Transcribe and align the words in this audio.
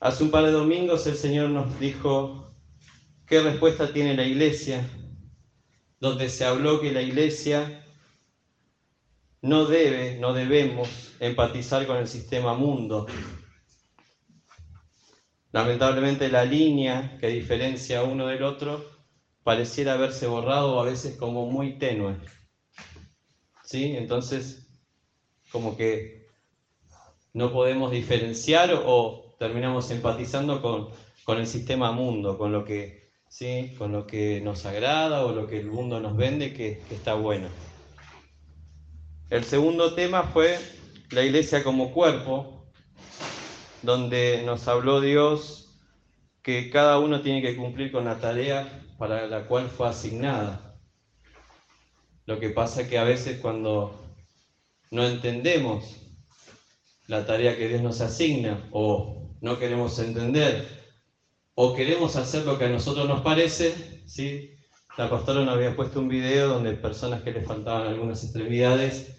Hace 0.00 0.22
un 0.22 0.30
par 0.30 0.44
de 0.44 0.52
domingos 0.52 1.08
el 1.08 1.16
Señor 1.16 1.50
nos 1.50 1.80
dijo 1.80 2.54
qué 3.26 3.40
respuesta 3.40 3.92
tiene 3.92 4.14
la 4.14 4.22
iglesia, 4.22 4.88
donde 5.98 6.28
se 6.28 6.44
habló 6.44 6.80
que 6.80 6.92
la 6.92 7.02
iglesia 7.02 7.84
no 9.42 9.64
debe, 9.64 10.16
no 10.20 10.34
debemos 10.34 10.88
empatizar 11.18 11.84
con 11.88 11.96
el 11.96 12.06
sistema 12.06 12.54
mundo. 12.54 13.06
Lamentablemente 15.50 16.28
la 16.28 16.44
línea 16.44 17.18
que 17.18 17.26
diferencia 17.26 18.04
uno 18.04 18.28
del 18.28 18.44
otro 18.44 18.84
pareciera 19.42 19.94
haberse 19.94 20.28
borrado 20.28 20.78
a 20.78 20.84
veces 20.84 21.16
como 21.16 21.46
muy 21.46 21.76
tenue. 21.76 22.14
¿Sí? 23.64 23.96
Entonces, 23.96 24.68
como 25.50 25.76
que 25.76 26.28
no 27.32 27.52
podemos 27.52 27.90
diferenciar 27.90 28.80
o 28.84 29.27
terminamos 29.38 29.90
empatizando 29.90 30.60
con, 30.60 30.88
con 31.24 31.38
el 31.38 31.46
sistema 31.46 31.92
mundo, 31.92 32.36
con 32.36 32.52
lo, 32.52 32.64
que, 32.64 33.12
¿sí? 33.28 33.74
con 33.78 33.92
lo 33.92 34.06
que 34.06 34.40
nos 34.40 34.66
agrada 34.66 35.24
o 35.24 35.32
lo 35.32 35.46
que 35.46 35.58
el 35.60 35.70
mundo 35.70 36.00
nos 36.00 36.16
vende 36.16 36.52
que, 36.52 36.82
está 36.90 37.14
bueno. 37.14 37.48
El 39.30 39.44
segundo 39.44 39.94
tema 39.94 40.24
fue 40.24 40.58
la 41.10 41.22
iglesia 41.22 41.62
como 41.62 41.92
cuerpo, 41.92 42.66
donde 43.82 44.42
nos 44.44 44.66
habló 44.66 45.00
Dios 45.00 45.78
que 46.42 46.70
cada 46.70 46.98
uno 46.98 47.20
tiene 47.20 47.42
que 47.42 47.56
cumplir 47.56 47.92
con 47.92 48.06
la 48.06 48.18
tarea 48.18 48.82
para 48.98 49.26
la 49.26 49.46
cual 49.46 49.68
fue 49.68 49.88
asignada. 49.88 50.80
Lo 52.26 52.40
que 52.40 52.50
pasa 52.50 52.82
es 52.82 52.88
que 52.88 52.98
a 52.98 53.04
veces 53.04 53.38
cuando 53.40 54.02
no 54.90 55.06
entendemos 55.06 55.96
la 57.06 57.24
tarea 57.26 57.56
que 57.56 57.68
Dios 57.68 57.82
nos 57.82 58.00
asigna 58.00 58.66
o 58.70 59.27
no 59.40 59.58
queremos 59.58 59.98
entender 59.98 60.66
o 61.54 61.74
queremos 61.74 62.16
hacer 62.16 62.44
lo 62.44 62.58
que 62.58 62.66
a 62.66 62.68
nosotros 62.68 63.08
nos 63.08 63.22
parece, 63.22 64.02
¿sí? 64.06 64.50
La 64.96 65.10
pastora 65.10 65.44
nos 65.44 65.54
había 65.54 65.76
puesto 65.76 66.00
un 66.00 66.08
video 66.08 66.48
donde 66.48 66.72
personas 66.74 67.22
que 67.22 67.32
les 67.32 67.46
faltaban 67.46 67.88
algunas 67.88 68.22
extremidades 68.24 69.14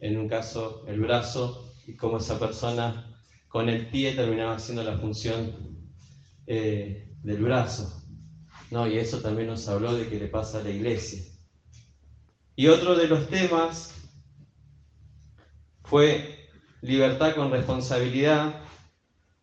en 0.00 0.18
un 0.18 0.28
caso 0.28 0.84
el 0.86 1.00
brazo, 1.00 1.72
y 1.86 1.96
cómo 1.96 2.18
esa 2.18 2.38
persona 2.38 3.16
con 3.48 3.68
el 3.68 3.88
pie 3.88 4.12
terminaba 4.12 4.54
haciendo 4.54 4.82
la 4.82 4.98
función 4.98 5.90
eh, 6.46 7.08
del 7.22 7.42
brazo. 7.42 7.90
¿no? 8.70 8.86
Y 8.86 8.98
eso 8.98 9.20
también 9.20 9.48
nos 9.48 9.66
habló 9.68 9.94
de 9.94 10.08
que 10.08 10.18
le 10.18 10.28
pasa 10.28 10.58
a 10.58 10.62
la 10.62 10.70
iglesia. 10.70 11.22
Y 12.54 12.66
otro 12.66 12.94
de 12.94 13.08
los 13.08 13.28
temas 13.28 13.94
fue 15.84 16.48
libertad 16.82 17.34
con 17.34 17.50
responsabilidad, 17.50 18.60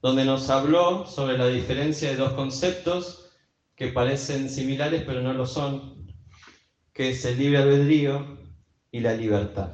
donde 0.05 0.23
nos 0.23 0.51
habló 0.51 1.07
sobre 1.07 1.35
la 1.35 1.47
diferencia 1.47 2.11
de 2.11 2.15
dos 2.15 2.33
conceptos 2.33 3.31
que 3.75 3.87
parecen 3.87 4.51
similares 4.51 5.01
pero 5.03 5.21
no 5.21 5.33
lo 5.33 5.47
son, 5.47 6.13
que 6.93 7.09
es 7.09 7.25
el 7.25 7.39
libre 7.39 7.57
albedrío 7.57 8.37
y 8.91 8.99
la 8.99 9.15
libertad. 9.15 9.71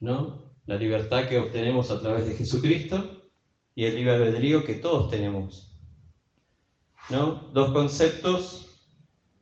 ¿no? 0.00 0.54
La 0.64 0.76
libertad 0.76 1.28
que 1.28 1.36
obtenemos 1.36 1.90
a 1.90 2.00
través 2.00 2.26
de 2.28 2.34
Jesucristo 2.34 3.30
y 3.74 3.84
el 3.84 3.96
libre 3.96 4.12
albedrío 4.14 4.64
que 4.64 4.76
todos 4.76 5.10
tenemos. 5.10 5.78
¿no? 7.10 7.50
Dos 7.52 7.72
conceptos 7.72 8.88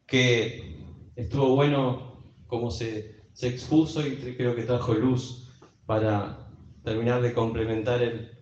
que 0.09 0.83
estuvo 1.15 1.55
bueno 1.55 2.35
como 2.49 2.73
se, 2.73 3.23
se 3.33 3.47
expuso 3.47 4.05
y 4.05 4.17
creo 4.17 4.57
que 4.57 4.65
trajo 4.65 4.93
luz 4.93 5.53
para 5.87 6.51
terminar 6.83 7.23
de 7.23 7.33
complementar 7.33 8.03
el 8.03 8.40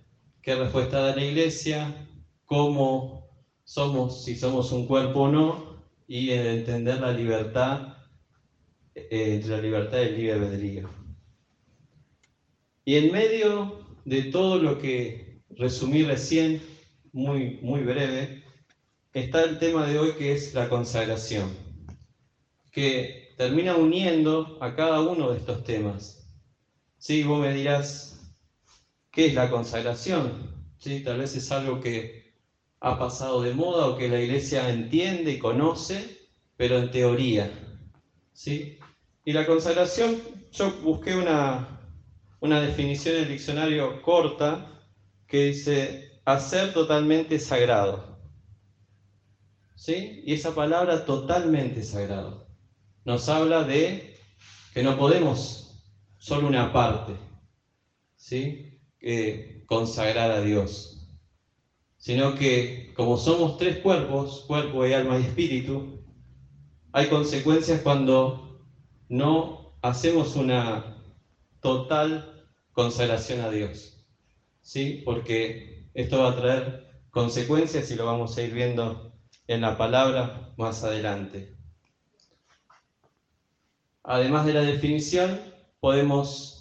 qué 0.48 0.54
respuesta 0.54 1.02
da 1.02 1.14
la 1.14 1.22
iglesia, 1.22 2.08
cómo 2.46 3.28
somos, 3.64 4.24
si 4.24 4.34
somos 4.34 4.72
un 4.72 4.86
cuerpo 4.86 5.24
o 5.24 5.30
no, 5.30 5.84
y 6.06 6.30
entender 6.30 7.02
la 7.02 7.12
libertad, 7.12 7.98
eh, 8.94 9.34
entre 9.34 9.50
la 9.50 9.60
libertad 9.60 9.98
y 9.98 10.04
el 10.04 10.16
libre 10.16 10.32
albedrío. 10.32 10.90
Y 12.86 12.94
en 12.94 13.12
medio 13.12 13.84
de 14.06 14.22
todo 14.22 14.56
lo 14.56 14.78
que 14.78 15.42
resumí 15.50 16.02
recién, 16.02 16.62
muy, 17.12 17.58
muy 17.60 17.82
breve, 17.82 18.42
está 19.12 19.44
el 19.44 19.58
tema 19.58 19.86
de 19.86 19.98
hoy 19.98 20.12
que 20.12 20.32
es 20.32 20.54
la 20.54 20.70
consagración, 20.70 21.50
que 22.72 23.34
termina 23.36 23.76
uniendo 23.76 24.56
a 24.62 24.74
cada 24.74 25.02
uno 25.02 25.30
de 25.30 25.40
estos 25.40 25.62
temas. 25.62 26.26
Sí, 26.96 27.22
vos 27.22 27.38
me 27.38 27.52
dirás, 27.52 28.17
¿qué 29.18 29.26
es 29.26 29.34
la 29.34 29.50
consagración? 29.50 30.30
¿Sí? 30.78 31.00
Tal 31.00 31.18
vez 31.18 31.34
es 31.34 31.50
algo 31.50 31.80
que 31.80 32.34
ha 32.78 32.96
pasado 33.00 33.42
de 33.42 33.52
moda 33.52 33.88
o 33.88 33.96
que 33.96 34.08
la 34.08 34.20
iglesia 34.20 34.70
entiende 34.70 35.32
y 35.32 35.38
conoce, 35.40 36.28
pero 36.56 36.78
en 36.78 36.92
teoría. 36.92 37.50
¿sí? 38.32 38.78
Y 39.24 39.32
la 39.32 39.44
consagración, 39.44 40.22
yo 40.52 40.70
busqué 40.82 41.16
una, 41.16 41.80
una 42.38 42.60
definición 42.60 43.16
del 43.16 43.26
diccionario 43.26 44.00
corta 44.02 44.86
que 45.26 45.46
dice 45.46 46.20
hacer 46.24 46.72
totalmente 46.72 47.40
sagrado. 47.40 48.20
¿Sí? 49.74 50.22
Y 50.26 50.34
esa 50.34 50.54
palabra 50.54 51.04
totalmente 51.04 51.82
sagrado 51.82 52.46
nos 53.04 53.28
habla 53.28 53.64
de 53.64 54.16
que 54.72 54.84
no 54.84 54.96
podemos 54.96 55.74
solo 56.18 56.46
una 56.46 56.72
parte, 56.72 57.16
¿sí? 58.14 58.77
Consagrar 59.66 60.30
a 60.30 60.40
Dios, 60.40 61.06
sino 61.96 62.34
que 62.34 62.92
como 62.94 63.16
somos 63.16 63.56
tres 63.58 63.78
cuerpos, 63.78 64.44
cuerpo 64.46 64.86
y 64.86 64.92
alma 64.92 65.18
y 65.18 65.24
espíritu, 65.24 66.02
hay 66.92 67.08
consecuencias 67.08 67.82
cuando 67.82 68.60
no 69.08 69.74
hacemos 69.82 70.36
una 70.36 70.96
total 71.60 72.46
consagración 72.72 73.40
a 73.40 73.50
Dios. 73.50 74.04
¿Sí? 74.62 75.02
Porque 75.04 75.88
esto 75.94 76.20
va 76.20 76.30
a 76.30 76.36
traer 76.36 77.02
consecuencias 77.10 77.90
y 77.90 77.96
lo 77.96 78.06
vamos 78.06 78.36
a 78.36 78.42
ir 78.42 78.52
viendo 78.52 79.12
en 79.46 79.62
la 79.62 79.78
palabra 79.78 80.52
más 80.56 80.82
adelante. 80.84 81.56
Además 84.02 84.46
de 84.46 84.54
la 84.54 84.62
definición, 84.62 85.40
podemos 85.80 86.57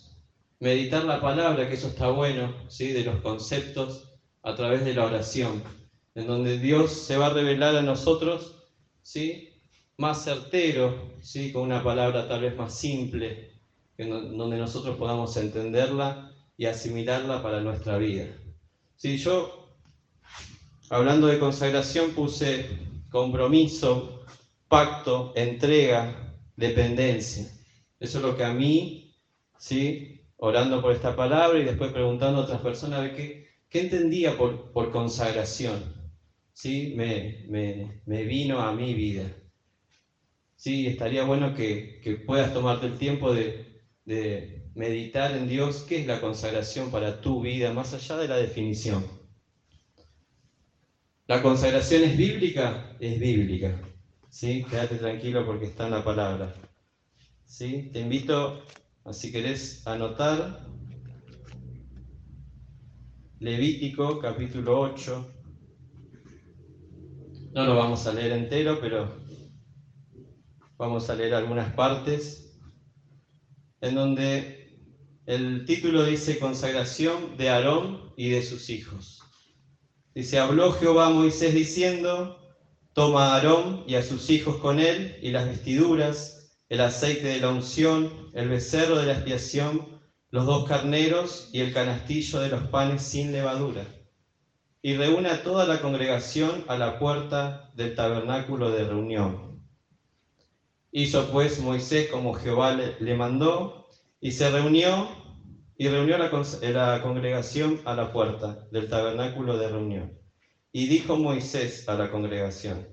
meditar 0.59 1.03
la 1.05 1.21
palabra, 1.21 1.67
que 1.67 1.75
eso 1.75 1.87
está 1.87 2.09
bueno, 2.09 2.53
¿sí? 2.69 2.91
de 2.91 3.03
los 3.03 3.21
conceptos 3.21 4.11
a 4.43 4.55
través 4.55 4.83
de 4.85 4.93
la 4.93 5.05
oración, 5.05 5.63
en 6.15 6.27
donde 6.27 6.57
Dios 6.57 6.91
se 6.91 7.17
va 7.17 7.27
a 7.27 7.33
revelar 7.33 7.75
a 7.75 7.81
nosotros 7.81 8.55
¿sí? 9.03 9.49
más 9.97 10.23
certero, 10.23 11.13
¿sí? 11.21 11.51
con 11.51 11.63
una 11.63 11.83
palabra 11.83 12.27
tal 12.27 12.41
vez 12.41 12.55
más 12.55 12.77
simple, 12.77 13.51
donde 13.97 14.57
nosotros 14.57 14.95
podamos 14.97 15.35
entenderla 15.37 16.31
y 16.55 16.65
asimilarla 16.65 17.41
para 17.41 17.61
nuestra 17.61 17.97
vida. 17.97 18.25
Si 18.95 19.17
yo, 19.17 19.75
hablando 20.89 21.27
de 21.27 21.39
consagración, 21.39 22.11
puse 22.11 22.67
compromiso, 23.09 24.25
pacto, 24.67 25.33
entrega, 25.35 26.35
dependencia. 26.55 27.51
Eso 27.99 28.17
es 28.19 28.23
lo 28.23 28.35
que 28.35 28.43
a 28.43 28.53
mí, 28.53 29.15
¿sí? 29.57 30.16
Orando 30.37 30.81
por 30.81 30.93
esta 30.93 31.15
palabra 31.15 31.59
y 31.59 31.65
después 31.65 31.91
preguntando 31.91 32.41
a 32.41 32.43
otras 32.43 32.61
personas 32.61 33.11
qué, 33.11 33.47
qué 33.69 33.81
entendía 33.81 34.37
por, 34.37 34.71
por 34.71 34.91
consagración. 34.91 35.95
¿Sí? 36.53 36.93
Me, 36.95 37.45
me, 37.49 38.01
me, 38.05 38.23
vino 38.23 38.59
a 38.61 38.73
mi 38.73 38.93
vida. 38.93 39.31
Sí, 40.55 40.87
estaría 40.87 41.23
bueno 41.23 41.53
que, 41.53 41.99
que 42.01 42.15
puedas 42.15 42.51
tomarte 42.53 42.87
el 42.87 42.97
tiempo 42.97 43.33
de, 43.33 43.83
de 44.05 44.71
meditar 44.73 45.35
en 45.35 45.47
Dios, 45.47 45.83
qué 45.87 45.99
es 45.99 46.07
la 46.07 46.21
consagración 46.21 46.91
para 46.91 47.21
tu 47.21 47.41
vida, 47.41 47.73
más 47.73 47.93
allá 47.93 48.17
de 48.17 48.27
la 48.27 48.37
definición. 48.37 49.05
¿La 51.27 51.41
consagración 51.41 52.03
es 52.03 52.17
bíblica? 52.17 52.95
Es 52.99 53.19
bíblica. 53.19 53.77
¿Sí? 54.29 54.63
Quédate 54.69 54.95
tranquilo 54.97 55.45
porque 55.45 55.65
está 55.65 55.85
en 55.85 55.91
la 55.91 56.03
palabra. 56.03 56.53
¿Sí? 57.45 57.89
Te 57.91 57.99
invito, 57.99 58.63
si 59.13 59.31
querés 59.31 59.85
anotar, 59.87 60.67
Levítico 63.39 64.19
capítulo 64.19 64.79
8. 64.81 65.33
No 67.53 67.65
lo 67.65 67.75
vamos 67.75 68.05
a 68.05 68.13
leer 68.13 68.33
entero, 68.33 68.79
pero 68.81 69.15
vamos 70.77 71.09
a 71.09 71.15
leer 71.15 71.33
algunas 71.35 71.73
partes 71.73 72.59
en 73.81 73.95
donde 73.95 74.77
el 75.25 75.65
título 75.65 76.03
dice 76.03 76.39
consagración 76.39 77.37
de 77.37 77.49
Aarón 77.49 78.13
y 78.17 78.29
de 78.29 78.41
sus 78.41 78.69
hijos. 78.69 79.21
Dice, 80.15 80.39
habló 80.39 80.71
Jehová 80.73 81.07
a 81.07 81.11
Moisés 81.11 81.53
diciendo, 81.53 82.39
toma 82.93 83.27
a 83.27 83.35
Aarón 83.35 83.83
y 83.87 83.95
a 83.95 84.01
sus 84.01 84.29
hijos 84.29 84.57
con 84.57 84.79
él 84.79 85.17
y 85.21 85.29
las 85.29 85.45
vestiduras, 85.45 86.36
el 86.69 86.81
aceite 86.81 87.27
de 87.27 87.39
la 87.39 87.49
unción, 87.49 88.31
el 88.33 88.49
becerro 88.49 88.97
de 88.97 89.05
la 89.05 89.13
expiación, 89.13 90.01
los 90.31 90.45
dos 90.45 90.67
carneros 90.67 91.49
y 91.53 91.61
el 91.61 91.73
canastillo 91.73 92.39
de 92.39 92.49
los 92.49 92.63
panes 92.67 93.01
sin 93.01 93.31
levadura. 93.31 93.85
y 94.83 94.95
reúne 94.95 95.29
a 95.29 95.43
toda 95.43 95.65
la 95.65 95.81
congregación 95.81 96.63
a 96.67 96.77
la 96.77 96.99
puerta 96.99 97.71
del 97.75 97.95
tabernáculo 97.95 98.71
de 98.71 98.85
reunión. 98.85 99.67
Hizo 100.91 101.29
pues 101.31 101.59
Moisés 101.59 102.09
como 102.09 102.33
Jehová 102.33 102.73
le, 102.73 103.15
mandó 103.15 103.89
y 104.21 104.31
se 104.31 104.49
reunió 104.49 105.09
y 105.77 105.89
reunió 105.89 106.17
la, 106.17 106.29
la 106.61 107.01
congregación 107.01 107.81
a 107.85 107.95
la 107.95 108.13
puerta 108.13 108.67
del 108.71 108.87
tabernáculo 108.87 109.57
de 109.57 109.67
reunión. 109.67 110.17
Y 110.71 110.87
dijo 110.87 111.17
Moisés 111.17 111.89
a 111.89 111.95
la 111.95 112.09
congregación, 112.09 112.87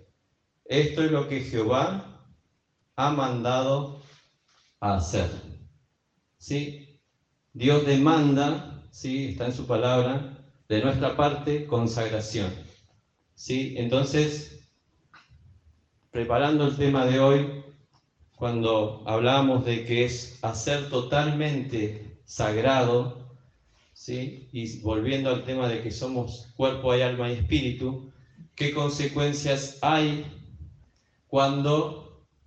esto 0.65 1.05
es 1.05 1.11
lo 1.11 1.29
que 1.29 1.41
Jehová 1.43 2.14
ha 2.97 3.11
mandado 3.11 4.01
a 4.81 4.97
hacer. 4.97 5.31
¿Sí? 6.39 7.01
Dios 7.53 7.87
demanda, 7.87 8.83
¿sí? 8.91 9.27
está 9.31 9.47
en 9.47 9.53
su 9.53 9.67
palabra, 9.67 10.39
de 10.69 10.83
nuestra 10.83 11.17
parte 11.17 11.67
consagración. 11.67 12.53
¿Sí? 13.35 13.75
Entonces, 13.77 14.69
preparando 16.11 16.67
el 16.67 16.77
tema 16.77 17.07
de 17.07 17.19
hoy, 17.19 17.65
cuando 18.37 19.03
hablamos 19.07 19.65
de 19.65 19.85
que 19.85 20.05
es 20.05 20.39
hacer 20.43 20.89
totalmente 20.91 22.21
sagrado, 22.25 23.37
¿sí? 23.93 24.49
y 24.53 24.81
volviendo 24.81 25.31
al 25.31 25.45
tema 25.45 25.69
de 25.69 25.83
que 25.83 25.91
somos 25.91 26.53
cuerpo, 26.57 26.95
y 26.95 27.03
alma 27.03 27.29
y 27.31 27.35
espíritu, 27.35 28.13
¿qué 28.55 28.73
consecuencias 28.73 29.79
hay 29.83 30.27
cuando 31.27 32.04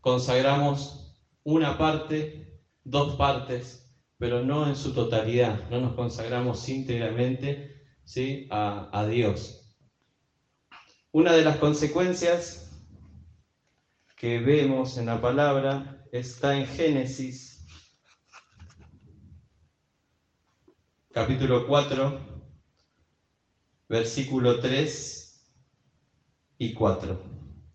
consagramos 0.08 1.14
una 1.44 1.78
parte, 1.78 2.62
dos 2.86 3.18
partes, 3.18 3.94
pero 4.18 4.42
no 4.42 4.66
en 4.66 4.78
su 4.78 4.94
totalidad, 4.94 5.70
no 5.70 5.82
nos 5.82 5.96
consagramos 5.96 6.70
íntegramente 6.70 7.86
¿sí? 8.06 8.48
a, 8.50 9.06
Dios. 9.10 9.76
Una 11.12 11.34
de 11.34 11.44
las 11.44 11.58
consecuencias 11.58 12.72
que 14.16 14.40
vemos 14.40 14.98
en 14.98 15.08
la 15.08 15.20
palabra 15.20 16.08
está 16.14 16.56
en 16.56 16.68
Génesis, 16.68 17.68
capítulo 21.12 21.68
4, 21.68 22.18
versículo 23.90 24.62
3 24.62 25.44
y 26.60 26.74
4. 26.74 27.20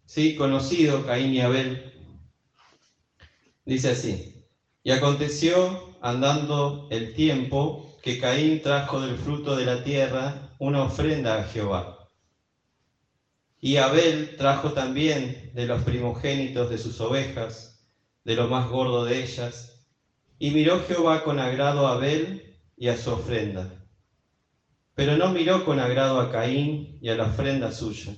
Sí, 0.06 0.34
conocido 0.34 1.04
Caín 1.04 1.34
y 1.34 1.42
Abel. 1.42 1.91
Dice 3.64 3.90
así, 3.90 4.44
y 4.82 4.90
aconteció 4.90 5.96
andando 6.02 6.88
el 6.90 7.14
tiempo 7.14 7.86
que 8.02 8.18
Caín 8.18 8.60
trajo 8.60 9.00
del 9.00 9.16
fruto 9.16 9.56
de 9.56 9.64
la 9.64 9.84
tierra 9.84 10.56
una 10.58 10.82
ofrenda 10.82 11.38
a 11.38 11.44
Jehová. 11.44 12.08
Y 13.60 13.76
Abel 13.76 14.36
trajo 14.36 14.72
también 14.72 15.52
de 15.54 15.66
los 15.66 15.84
primogénitos 15.84 16.68
de 16.68 16.78
sus 16.78 17.00
ovejas, 17.00 17.86
de 18.24 18.34
lo 18.34 18.48
más 18.48 18.68
gordo 18.68 19.04
de 19.04 19.22
ellas. 19.22 19.86
Y 20.40 20.50
miró 20.50 20.80
Jehová 20.80 21.22
con 21.22 21.38
agrado 21.38 21.86
a 21.86 21.92
Abel 21.92 22.56
y 22.76 22.88
a 22.88 22.96
su 22.96 23.12
ofrenda. 23.12 23.86
Pero 24.96 25.16
no 25.16 25.30
miró 25.30 25.64
con 25.64 25.78
agrado 25.78 26.18
a 26.18 26.32
Caín 26.32 26.98
y 27.00 27.10
a 27.10 27.14
la 27.14 27.26
ofrenda 27.26 27.70
suya. 27.70 28.16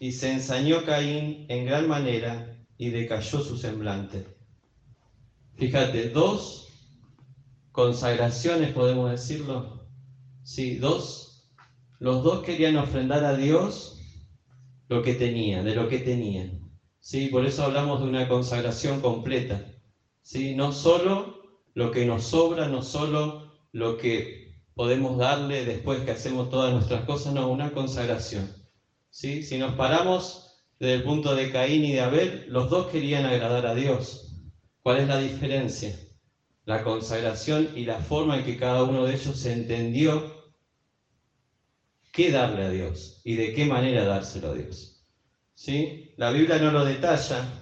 Y 0.00 0.12
se 0.12 0.32
ensañó 0.32 0.82
Caín 0.82 1.44
en 1.50 1.66
gran 1.66 1.86
manera 1.86 2.46
y 2.78 2.88
decayó 2.88 3.42
su 3.42 3.58
semblante. 3.58 4.37
Fíjate, 5.58 6.10
dos 6.10 6.68
consagraciones, 7.72 8.72
podemos 8.72 9.10
decirlo. 9.10 9.88
Sí, 10.44 10.76
dos. 10.76 11.50
Los 11.98 12.22
dos 12.22 12.44
querían 12.44 12.76
ofrendar 12.76 13.24
a 13.24 13.36
Dios 13.36 14.00
lo 14.88 15.02
que 15.02 15.14
tenían, 15.14 15.64
de 15.64 15.74
lo 15.74 15.88
que 15.88 15.98
tenían. 15.98 16.70
Sí, 17.00 17.26
por 17.26 17.44
eso 17.44 17.64
hablamos 17.64 18.00
de 18.00 18.06
una 18.06 18.28
consagración 18.28 19.00
completa. 19.00 19.64
Sí, 20.22 20.54
no 20.54 20.70
solo 20.70 21.42
lo 21.74 21.90
que 21.90 22.06
nos 22.06 22.22
sobra, 22.22 22.68
no 22.68 22.80
solo 22.80 23.52
lo 23.72 23.96
que 23.96 24.62
podemos 24.74 25.18
darle 25.18 25.64
después 25.64 26.02
que 26.02 26.12
hacemos 26.12 26.50
todas 26.50 26.72
nuestras 26.72 27.04
cosas, 27.04 27.34
no, 27.34 27.48
una 27.48 27.72
consagración. 27.72 28.54
¿Sí? 29.10 29.42
Si 29.42 29.58
nos 29.58 29.74
paramos 29.74 30.62
desde 30.78 30.94
el 30.94 31.02
punto 31.02 31.34
de 31.34 31.50
Caín 31.50 31.84
y 31.84 31.94
de 31.94 32.00
Abel, 32.00 32.44
los 32.46 32.70
dos 32.70 32.86
querían 32.86 33.26
agradar 33.26 33.66
a 33.66 33.74
Dios. 33.74 34.27
¿Cuál 34.88 35.00
es 35.00 35.08
la 35.08 35.18
diferencia? 35.18 35.94
la 36.64 36.82
consagración 36.82 37.68
y 37.76 37.84
la 37.84 37.98
forma 37.98 38.38
en 38.38 38.44
que 38.46 38.56
cada 38.56 38.84
uno 38.84 39.04
de 39.04 39.12
ellos 39.12 39.44
entendió 39.44 40.50
qué 42.10 42.30
darle 42.30 42.62
a 42.62 42.70
Dios 42.70 43.20
y 43.22 43.34
de 43.34 43.52
qué 43.52 43.66
manera 43.66 44.06
dárselo 44.06 44.48
a 44.48 44.54
Dios. 44.54 45.06
¿Sí? 45.54 46.14
La 46.16 46.30
Biblia 46.30 46.58
no 46.58 46.70
lo 46.70 46.86
detalla, 46.86 47.52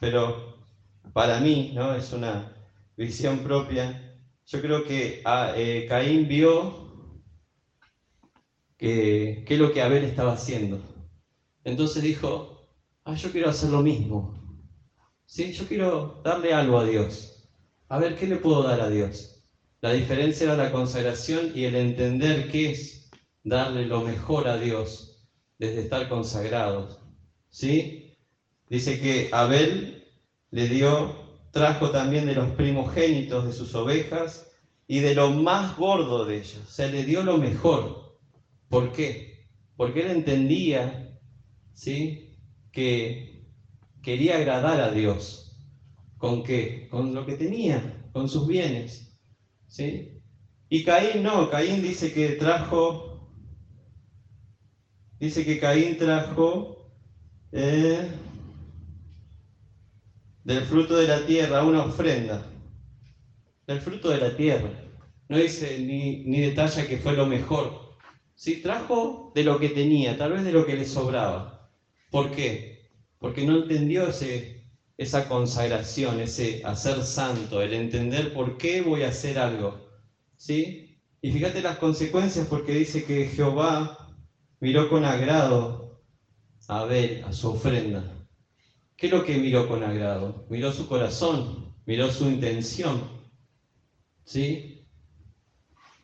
pero 0.00 0.66
para 1.14 1.40
mí 1.40 1.72
¿no? 1.74 1.94
es 1.94 2.12
una 2.12 2.54
visión 2.94 3.38
propia. 3.42 4.20
Yo 4.44 4.60
creo 4.60 4.84
que 4.84 5.22
ah, 5.24 5.54
eh, 5.56 5.86
Caín 5.88 6.28
vio 6.28 7.22
qué 8.76 9.46
es 9.48 9.58
lo 9.58 9.72
que 9.72 9.80
Abel 9.80 10.04
estaba 10.04 10.34
haciendo. 10.34 10.78
Entonces 11.64 12.02
dijo, 12.02 12.68
ah, 13.04 13.14
yo 13.14 13.32
quiero 13.32 13.48
hacer 13.48 13.70
lo 13.70 13.80
mismo. 13.82 14.45
¿Sí? 15.26 15.52
Yo 15.52 15.66
quiero 15.66 16.22
darle 16.24 16.54
algo 16.54 16.78
a 16.78 16.84
Dios. 16.84 17.48
A 17.88 17.98
ver, 17.98 18.16
¿qué 18.16 18.26
le 18.26 18.36
puedo 18.36 18.62
dar 18.62 18.80
a 18.80 18.88
Dios? 18.88 19.44
La 19.80 19.92
diferencia 19.92 20.44
era 20.44 20.56
la 20.56 20.72
consagración 20.72 21.52
y 21.54 21.64
el 21.64 21.76
entender 21.76 22.48
qué 22.50 22.70
es 22.70 23.10
darle 23.44 23.86
lo 23.86 24.02
mejor 24.02 24.48
a 24.48 24.56
Dios 24.56 25.24
desde 25.58 25.82
estar 25.82 26.08
consagrados. 26.08 26.98
¿Sí? 27.50 28.16
Dice 28.68 29.00
que 29.00 29.28
Abel 29.32 30.04
le 30.50 30.68
dio, 30.68 31.14
trajo 31.52 31.90
también 31.90 32.26
de 32.26 32.34
los 32.34 32.52
primogénitos 32.52 33.44
de 33.46 33.52
sus 33.52 33.74
ovejas 33.74 34.46
y 34.86 35.00
de 35.00 35.14
lo 35.14 35.30
más 35.30 35.76
gordo 35.76 36.24
de 36.24 36.36
ellos. 36.38 36.62
O 36.66 36.70
sea, 36.70 36.88
le 36.88 37.04
dio 37.04 37.22
lo 37.22 37.36
mejor. 37.36 38.16
¿Por 38.68 38.92
qué? 38.92 39.46
Porque 39.76 40.00
él 40.02 40.08
entendía, 40.08 41.20
¿sí? 41.74 42.36
Que 42.72 43.35
quería 44.06 44.36
agradar 44.36 44.80
a 44.80 44.92
Dios. 44.92 45.58
¿Con 46.16 46.44
qué? 46.44 46.88
Con 46.92 47.12
lo 47.12 47.26
que 47.26 47.36
tenía, 47.36 48.08
con 48.12 48.28
sus 48.28 48.46
bienes. 48.46 49.18
¿Sí? 49.66 50.22
Y 50.68 50.84
Caín 50.84 51.24
no, 51.24 51.50
Caín 51.50 51.82
dice 51.82 52.12
que 52.12 52.36
trajo, 52.36 53.32
dice 55.18 55.44
que 55.44 55.58
Caín 55.58 55.98
trajo 55.98 56.88
eh, 57.50 58.08
del 60.44 60.62
fruto 60.62 60.96
de 60.96 61.08
la 61.08 61.26
tierra 61.26 61.64
una 61.64 61.82
ofrenda, 61.82 62.46
del 63.66 63.80
fruto 63.80 64.10
de 64.10 64.18
la 64.18 64.36
tierra. 64.36 64.70
No 65.28 65.36
dice 65.36 65.80
ni, 65.80 66.22
ni 66.24 66.42
detalla 66.42 66.86
que 66.86 66.98
fue 66.98 67.16
lo 67.16 67.26
mejor. 67.26 67.96
Sí, 68.36 68.62
trajo 68.62 69.32
de 69.34 69.42
lo 69.42 69.58
que 69.58 69.70
tenía, 69.70 70.16
tal 70.16 70.30
vez 70.30 70.44
de 70.44 70.52
lo 70.52 70.64
que 70.64 70.76
le 70.76 70.84
sobraba. 70.84 71.68
¿Por 72.12 72.30
qué? 72.30 72.75
Porque 73.18 73.46
no 73.46 73.56
entendió 73.56 74.08
ese, 74.08 74.64
esa 74.96 75.28
consagración, 75.28 76.20
ese 76.20 76.62
hacer 76.64 77.02
santo, 77.02 77.62
el 77.62 77.74
entender 77.74 78.32
por 78.32 78.56
qué 78.56 78.80
voy 78.80 79.02
a 79.02 79.08
hacer 79.08 79.38
algo. 79.38 79.78
¿Sí? 80.36 81.00
Y 81.22 81.30
fíjate 81.30 81.62
las 81.62 81.78
consecuencias 81.78 82.46
porque 82.48 82.72
dice 82.72 83.04
que 83.04 83.26
Jehová 83.26 83.96
miró 84.60 84.88
con 84.88 85.04
agrado 85.04 86.00
a 86.68 86.80
Abel, 86.80 87.24
a 87.24 87.32
su 87.32 87.48
ofrenda. 87.48 88.04
¿Qué 88.96 89.06
es 89.06 89.12
lo 89.12 89.24
que 89.24 89.38
miró 89.38 89.68
con 89.68 89.82
agrado? 89.82 90.46
Miró 90.48 90.72
su 90.72 90.86
corazón, 90.86 91.74
miró 91.86 92.10
su 92.10 92.26
intención. 92.26 93.10
¿Sí? 94.24 94.86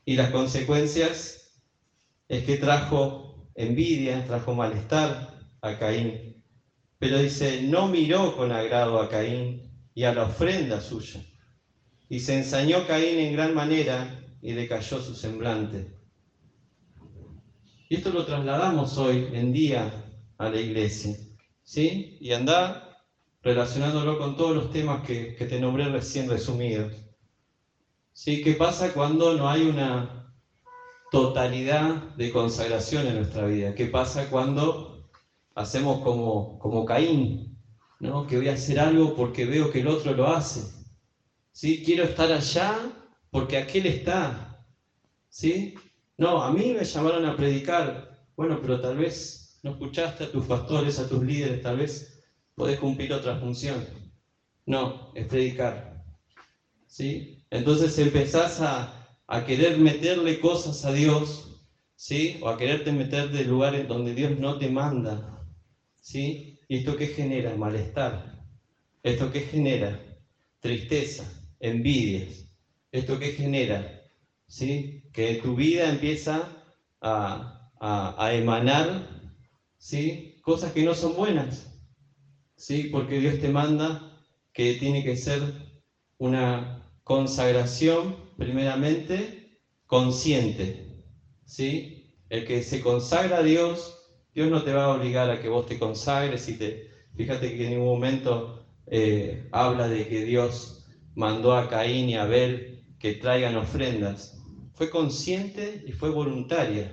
Y 0.04 0.16
las 0.16 0.30
consecuencias 0.30 1.60
es 2.28 2.44
que 2.44 2.56
trajo 2.56 3.50
envidia, 3.54 4.24
trajo 4.26 4.54
malestar 4.54 5.38
a 5.60 5.78
Caín. 5.78 6.31
Pero 7.02 7.18
dice, 7.18 7.62
no 7.64 7.88
miró 7.88 8.36
con 8.36 8.52
agrado 8.52 9.00
a 9.00 9.08
Caín 9.08 9.60
y 9.92 10.04
a 10.04 10.14
la 10.14 10.22
ofrenda 10.22 10.80
suya. 10.80 11.20
Y 12.08 12.20
se 12.20 12.36
ensañó 12.36 12.86
Caín 12.86 13.18
en 13.18 13.32
gran 13.32 13.56
manera 13.56 14.24
y 14.40 14.52
decayó 14.52 15.02
su 15.02 15.16
semblante. 15.16 15.98
Y 17.88 17.96
esto 17.96 18.10
lo 18.10 18.24
trasladamos 18.24 18.98
hoy 18.98 19.30
en 19.32 19.52
día 19.52 19.92
a 20.38 20.48
la 20.48 20.60
iglesia. 20.60 21.16
¿Sí? 21.64 22.18
Y 22.20 22.30
anda 22.30 22.96
relacionándolo 23.42 24.16
con 24.16 24.36
todos 24.36 24.54
los 24.54 24.70
temas 24.70 25.04
que, 25.04 25.34
que 25.34 25.46
te 25.46 25.58
nombré 25.58 25.88
recién 25.88 26.30
resumidos. 26.30 26.92
¿Sí? 28.12 28.44
¿Qué 28.44 28.52
pasa 28.52 28.94
cuando 28.94 29.34
no 29.34 29.50
hay 29.50 29.62
una 29.62 30.32
totalidad 31.10 32.14
de 32.14 32.30
consagración 32.30 33.08
en 33.08 33.16
nuestra 33.16 33.46
vida? 33.46 33.74
¿Qué 33.74 33.86
pasa 33.86 34.30
cuando 34.30 34.91
hacemos 35.54 36.00
como, 36.02 36.58
como 36.58 36.84
Caín, 36.84 37.58
¿no? 38.00 38.26
que 38.26 38.36
voy 38.36 38.48
a 38.48 38.54
hacer 38.54 38.80
algo 38.80 39.14
porque 39.14 39.46
veo 39.46 39.70
que 39.70 39.80
el 39.80 39.88
otro 39.88 40.14
lo 40.14 40.28
hace. 40.28 40.62
¿Sí? 41.52 41.82
Quiero 41.84 42.04
estar 42.04 42.32
allá 42.32 42.92
porque 43.30 43.58
aquel 43.58 43.86
está. 43.86 44.66
¿Sí? 45.28 45.74
No, 46.18 46.42
a 46.42 46.50
mí 46.52 46.72
me 46.72 46.84
llamaron 46.84 47.24
a 47.26 47.36
predicar 47.36 48.08
Bueno, 48.36 48.60
pero 48.60 48.80
tal 48.80 48.96
vez 48.96 49.58
no 49.62 49.72
escuchaste 49.72 50.24
a 50.24 50.30
tus 50.32 50.46
pastores, 50.46 50.98
a 50.98 51.08
tus 51.08 51.22
líderes, 51.24 51.62
tal 51.62 51.78
vez 51.78 52.22
podés 52.54 52.78
cumplir 52.78 53.12
otra 53.12 53.36
función. 53.36 53.84
No, 54.66 55.12
es 55.14 55.26
predicar. 55.26 56.02
¿Sí? 56.86 57.44
Entonces 57.50 57.98
empezás 57.98 58.60
a, 58.60 58.92
a 59.26 59.44
querer 59.44 59.78
meterle 59.78 60.40
cosas 60.40 60.84
a 60.84 60.92
Dios, 60.92 61.62
¿sí? 61.96 62.38
O 62.42 62.48
a 62.48 62.56
quererte 62.58 62.92
meter 62.92 63.30
de 63.30 63.44
lugares 63.44 63.88
donde 63.88 64.14
Dios 64.14 64.38
no 64.38 64.58
te 64.58 64.68
manda, 64.68 65.41
¿sí? 66.02 66.58
¿Y 66.68 66.78
esto 66.78 66.96
qué 66.96 67.06
genera? 67.06 67.56
Malestar. 67.56 68.44
¿Esto 69.02 69.32
qué 69.32 69.40
genera? 69.40 69.98
Tristeza, 70.60 71.24
envidias. 71.60 72.44
¿Esto 72.90 73.18
qué 73.18 73.32
genera? 73.32 74.02
¿Sí? 74.46 75.04
Que 75.12 75.36
tu 75.36 75.54
vida 75.54 75.88
empieza 75.88 76.62
a, 77.00 77.70
a, 77.80 78.34
emanar, 78.34 79.08
¿sí? 79.78 80.38
Cosas 80.42 80.72
que 80.72 80.84
no 80.84 80.94
son 80.94 81.16
buenas, 81.16 81.66
¿sí? 82.56 82.88
Porque 82.92 83.18
Dios 83.18 83.38
te 83.38 83.48
manda 83.48 84.20
que 84.52 84.74
tiene 84.74 85.02
que 85.02 85.16
ser 85.16 85.40
una 86.18 86.92
consagración, 87.02 88.30
primeramente, 88.36 89.58
consciente, 89.86 91.02
¿sí? 91.44 92.14
El 92.28 92.46
que 92.46 92.62
se 92.62 92.80
consagra 92.80 93.38
a 93.38 93.42
Dios, 93.42 94.01
Dios 94.34 94.50
no 94.50 94.62
te 94.62 94.72
va 94.72 94.84
a 94.84 94.94
obligar 94.94 95.30
a 95.30 95.40
que 95.40 95.48
vos 95.48 95.66
te 95.66 95.78
consagres 95.78 96.48
y 96.48 96.54
te... 96.54 96.90
Fíjate 97.14 97.54
que 97.54 97.64
en 97.64 97.70
ningún 97.72 97.88
momento 97.88 98.64
eh, 98.86 99.48
habla 99.52 99.88
de 99.88 100.08
que 100.08 100.24
Dios 100.24 100.86
mandó 101.14 101.54
a 101.54 101.68
Caín 101.68 102.08
y 102.08 102.16
a 102.16 102.22
Abel 102.22 102.84
que 102.98 103.14
traigan 103.14 103.56
ofrendas. 103.56 104.38
Fue 104.74 104.88
consciente 104.88 105.84
y 105.86 105.92
fue 105.92 106.08
voluntaria. 106.08 106.90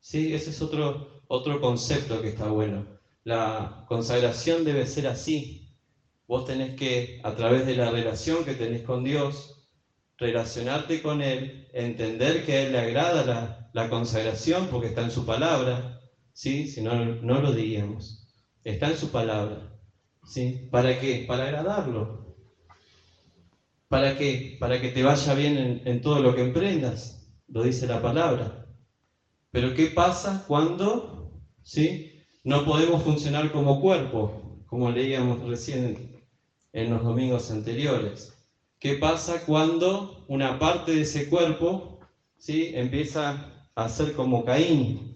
¿sí? 0.00 0.34
Ese 0.34 0.50
es 0.50 0.60
otro, 0.60 1.22
otro 1.28 1.60
concepto 1.60 2.20
que 2.20 2.30
está 2.30 2.48
bueno. 2.48 2.86
La 3.22 3.84
consagración 3.86 4.64
debe 4.64 4.86
ser 4.86 5.06
así. 5.06 5.72
Vos 6.26 6.44
tenés 6.44 6.74
que, 6.74 7.20
a 7.22 7.36
través 7.36 7.66
de 7.66 7.76
la 7.76 7.90
relación 7.90 8.44
que 8.44 8.54
tenés 8.54 8.82
con 8.82 9.04
Dios, 9.04 9.68
relacionarte 10.18 11.02
con 11.02 11.22
Él, 11.22 11.68
entender 11.72 12.44
que 12.44 12.52
a 12.54 12.62
Él 12.62 12.72
le 12.72 12.78
agrada 12.78 13.24
la, 13.24 13.70
la 13.72 13.88
consagración 13.88 14.68
porque 14.68 14.88
está 14.88 15.02
en 15.02 15.10
su 15.10 15.24
palabra, 15.24 15.93
¿sí? 16.34 16.68
si 16.68 16.82
no, 16.82 17.02
no 17.06 17.40
lo 17.40 17.52
diríamos. 17.52 18.28
Está 18.62 18.90
en 18.90 18.98
su 18.98 19.10
palabra. 19.10 19.72
¿sí? 20.26 20.68
¿Para 20.70 21.00
qué? 21.00 21.24
Para 21.26 21.44
agradarlo. 21.44 22.36
¿Para 23.88 24.18
qué? 24.18 24.56
Para 24.60 24.80
que 24.80 24.90
te 24.90 25.02
vaya 25.02 25.34
bien 25.34 25.82
en, 25.84 26.00
todo 26.02 26.20
lo 26.20 26.34
que 26.34 26.42
emprendas, 26.42 27.26
lo 27.48 27.62
dice 27.62 27.86
la 27.86 28.02
palabra. 28.02 28.66
Pero 29.50 29.74
¿qué 29.74 29.86
pasa 29.86 30.44
cuando 30.46 31.30
¿sí? 31.62 32.20
no 32.42 32.64
podemos 32.64 33.02
funcionar 33.02 33.52
como 33.52 33.80
cuerpo, 33.80 34.62
como 34.66 34.90
leíamos 34.90 35.46
recién 35.48 36.24
en 36.72 36.90
los 36.90 37.04
domingos 37.04 37.50
anteriores? 37.50 38.34
¿Qué 38.80 38.94
pasa 38.94 39.44
cuando 39.46 40.24
una 40.28 40.58
parte 40.58 40.92
de 40.92 41.02
ese 41.02 41.28
cuerpo 41.28 42.00
¿sí? 42.36 42.72
empieza 42.74 43.68
a 43.76 43.88
ser 43.88 44.14
como 44.14 44.44
Caín? 44.44 45.13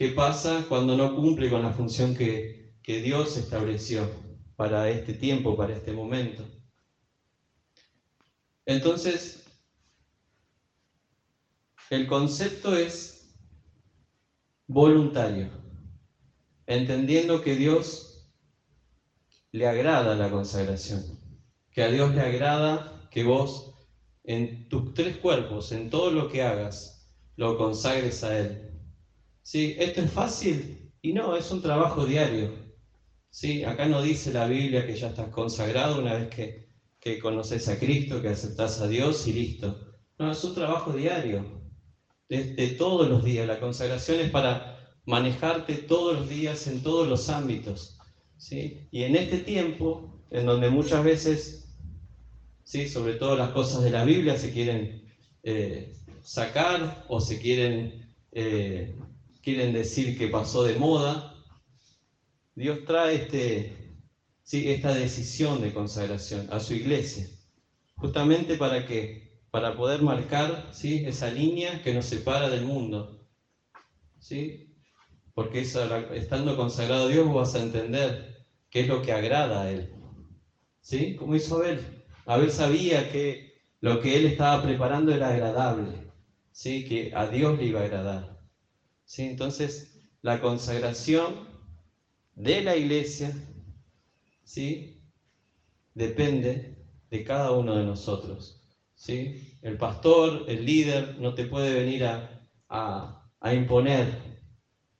¿Qué 0.00 0.12
pasa 0.12 0.64
cuando 0.66 0.96
no 0.96 1.14
cumple 1.14 1.50
con 1.50 1.60
la 1.60 1.74
función 1.74 2.16
que, 2.16 2.72
que 2.82 3.02
Dios 3.02 3.36
estableció 3.36 4.08
para 4.56 4.88
este 4.88 5.12
tiempo, 5.12 5.58
para 5.58 5.74
este 5.74 5.92
momento? 5.92 6.42
Entonces, 8.64 9.44
el 11.90 12.06
concepto 12.06 12.74
es 12.74 13.30
voluntario, 14.66 15.50
entendiendo 16.66 17.42
que 17.42 17.56
Dios 17.56 18.26
le 19.52 19.66
agrada 19.66 20.16
la 20.16 20.30
consagración, 20.30 21.04
que 21.72 21.82
a 21.82 21.90
Dios 21.90 22.14
le 22.14 22.22
agrada 22.22 23.06
que 23.10 23.22
vos 23.22 23.74
en 24.24 24.66
tus 24.70 24.94
tres 24.94 25.18
cuerpos, 25.18 25.72
en 25.72 25.90
todo 25.90 26.10
lo 26.10 26.26
que 26.26 26.40
hagas, 26.40 27.06
lo 27.36 27.58
consagres 27.58 28.24
a 28.24 28.38
Él. 28.38 28.69
¿Sí? 29.42 29.76
¿Esto 29.78 30.02
es 30.02 30.10
fácil? 30.10 30.92
Y 31.02 31.12
no, 31.12 31.36
es 31.36 31.50
un 31.50 31.62
trabajo 31.62 32.04
diario. 32.04 32.52
¿Sí? 33.30 33.64
Acá 33.64 33.86
no 33.86 34.02
dice 34.02 34.32
la 34.32 34.46
Biblia 34.46 34.86
que 34.86 34.96
ya 34.96 35.08
estás 35.08 35.28
consagrado 35.28 36.00
una 36.00 36.14
vez 36.14 36.28
que, 36.28 36.68
que 37.00 37.18
conoces 37.18 37.68
a 37.68 37.78
Cristo, 37.78 38.20
que 38.20 38.28
aceptás 38.28 38.80
a 38.80 38.88
Dios 38.88 39.26
y 39.26 39.32
listo. 39.32 39.90
No, 40.18 40.30
es 40.30 40.44
un 40.44 40.54
trabajo 40.54 40.92
diario 40.92 41.60
de, 42.28 42.68
todos 42.78 43.08
los 43.08 43.24
días. 43.24 43.46
La 43.46 43.58
consagración 43.58 44.20
es 44.20 44.30
para 44.30 44.94
manejarte 45.06 45.74
todos 45.74 46.18
los 46.18 46.28
días 46.28 46.66
en 46.66 46.82
todos 46.82 47.08
los 47.08 47.28
ámbitos. 47.28 47.98
¿sí? 48.36 48.86
Y 48.90 49.04
en 49.04 49.16
este 49.16 49.38
tiempo, 49.38 50.22
en 50.30 50.46
donde 50.46 50.70
muchas 50.70 51.02
veces, 51.02 51.74
¿sí? 52.64 52.88
sobre 52.88 53.14
todo 53.14 53.36
las 53.36 53.50
cosas 53.50 53.82
de 53.82 53.90
la 53.90 54.04
Biblia, 54.04 54.36
se 54.36 54.52
quieren 54.52 55.10
eh, 55.42 55.96
sacar 56.22 57.04
o 57.08 57.20
se 57.20 57.40
quieren, 57.40 58.14
eh, 58.32 58.94
quieren 59.42 59.72
decir 59.72 60.16
que 60.18 60.28
pasó 60.28 60.62
de 60.62 60.74
moda, 60.74 61.34
Dios 62.54 62.80
trae 62.84 63.14
este, 63.16 63.96
¿sí? 64.42 64.70
esta 64.70 64.94
decisión 64.94 65.60
de 65.60 65.72
consagración 65.72 66.48
a 66.52 66.60
su 66.60 66.74
iglesia, 66.74 67.26
justamente 67.96 68.56
para 68.56 68.86
que 68.86 69.30
para 69.50 69.76
poder 69.76 70.02
marcar 70.02 70.68
¿sí? 70.72 71.04
esa 71.06 71.30
línea 71.30 71.82
que 71.82 71.92
nos 71.92 72.06
separa 72.06 72.48
del 72.48 72.64
mundo. 72.64 73.26
¿sí? 74.20 74.76
Porque 75.34 75.60
estando 75.60 76.56
consagrado 76.56 77.06
a 77.06 77.08
Dios 77.08 77.32
vas 77.32 77.54
a 77.54 77.62
entender 77.62 78.46
qué 78.70 78.80
es 78.80 78.88
lo 78.88 79.02
que 79.02 79.12
agrada 79.12 79.62
a 79.62 79.70
Él. 79.70 79.92
¿Sí? 80.80 81.16
Como 81.16 81.34
hizo 81.34 81.56
Abel. 81.56 82.04
Abel 82.26 82.52
sabía 82.52 83.10
que 83.10 83.60
lo 83.80 84.00
que 84.00 84.16
él 84.16 84.26
estaba 84.26 84.62
preparando 84.62 85.12
era 85.12 85.30
agradable, 85.30 86.10
¿sí? 86.52 86.84
que 86.84 87.12
a 87.14 87.26
Dios 87.26 87.58
le 87.58 87.66
iba 87.66 87.80
a 87.80 87.84
agradar. 87.84 88.29
Entonces, 89.18 89.92
la 90.22 90.40
consagración 90.40 91.48
de 92.34 92.62
la 92.62 92.76
iglesia 92.76 93.32
¿sí? 94.44 95.02
depende 95.94 96.76
de 97.10 97.24
cada 97.24 97.52
uno 97.52 97.76
de 97.76 97.84
nosotros. 97.84 98.60
¿sí? 98.94 99.58
El 99.62 99.76
pastor, 99.76 100.44
el 100.48 100.64
líder, 100.64 101.18
no 101.18 101.34
te 101.34 101.44
puede 101.44 101.74
venir 101.74 102.04
a, 102.04 103.26
imponer, 103.52 104.40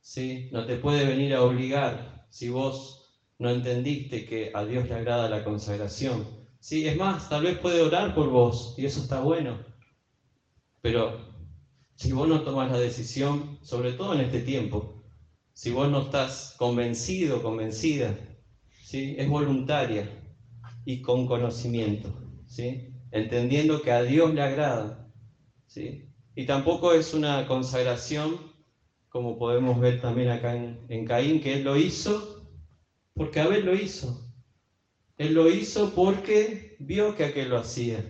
¿sí? 0.00 0.48
No 0.50 0.64
te 0.64 0.76
puede 0.76 1.04
venir 1.04 1.34
a 1.34 1.42
obligar 1.42 2.26
si 2.30 2.48
vos 2.48 3.12
no 3.38 3.50
entendiste 3.50 4.24
que 4.24 4.50
a 4.54 4.64
Dios 4.64 4.88
le 4.88 4.96
agrada 4.96 5.28
la 5.28 5.44
consagración. 5.44 6.26
Sí, 6.58 6.86
es 6.86 6.96
más, 6.96 7.28
tal 7.28 7.42
vez 7.42 7.58
puede 7.58 7.80
orar 7.80 8.14
por 8.14 8.28
vos 8.28 8.74
y 8.76 8.84
eso 8.84 9.00
está 9.00 9.20
bueno. 9.20 9.58
Pero 10.82 11.29
si 12.00 12.12
vos 12.12 12.26
no 12.26 12.40
tomas 12.40 12.72
la 12.72 12.78
decisión, 12.78 13.58
sobre 13.60 13.92
todo 13.92 14.14
en 14.14 14.22
este 14.22 14.40
tiempo, 14.40 15.04
si 15.52 15.70
vos 15.70 15.90
no 15.90 16.00
estás 16.00 16.54
convencido, 16.56 17.42
convencida, 17.42 18.16
¿sí? 18.82 19.16
es 19.18 19.28
voluntaria 19.28 20.08
y 20.86 21.02
con 21.02 21.26
conocimiento. 21.26 22.10
¿sí? 22.46 22.94
entendiendo 23.10 23.82
que 23.82 23.92
a 23.92 24.02
Dios 24.02 24.32
le 24.32 24.40
agrada. 24.40 25.12
¿sí? 25.66 26.08
Y 26.34 26.46
tampoco 26.46 26.94
es 26.94 27.12
una 27.12 27.46
consagración, 27.46 28.50
como 29.10 29.38
podemos 29.38 29.78
ver 29.78 30.00
también 30.00 30.30
acá 30.30 30.56
en, 30.56 31.04
Caín, 31.04 31.42
que 31.42 31.56
él 31.56 31.64
lo 31.64 31.76
hizo 31.76 32.50
porque 33.12 33.40
Abel 33.40 33.66
lo 33.66 33.74
hizo. 33.74 34.26
Él 35.18 35.34
lo 35.34 35.50
hizo 35.50 35.94
porque 35.94 36.76
vio 36.78 37.14
que 37.14 37.24
aquel 37.24 37.50
lo 37.50 37.58
hacía. 37.58 38.02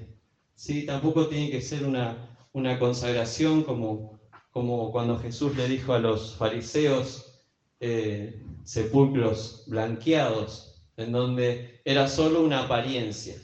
¿sí? 0.55 0.87
Tampoco 0.87 1.27
tiene 1.27 1.51
que 1.51 1.61
ser 1.61 1.85
una, 1.85 2.30
una 2.53 2.79
consagración 2.79 3.65
como, 3.65 4.19
como 4.51 4.93
cuando 4.93 5.19
Jesús 5.19 5.57
le 5.57 5.69
dijo 5.69 5.93
a 5.93 5.99
los 5.99 6.37
fariseos 6.37 7.43
eh, 7.81 8.43
sepulcros 8.65 9.65
blanqueados, 9.67 10.85
en 10.97 11.13
donde 11.13 11.81
era 11.85 12.09
solo 12.09 12.43
una 12.43 12.61
apariencia. 12.61 13.37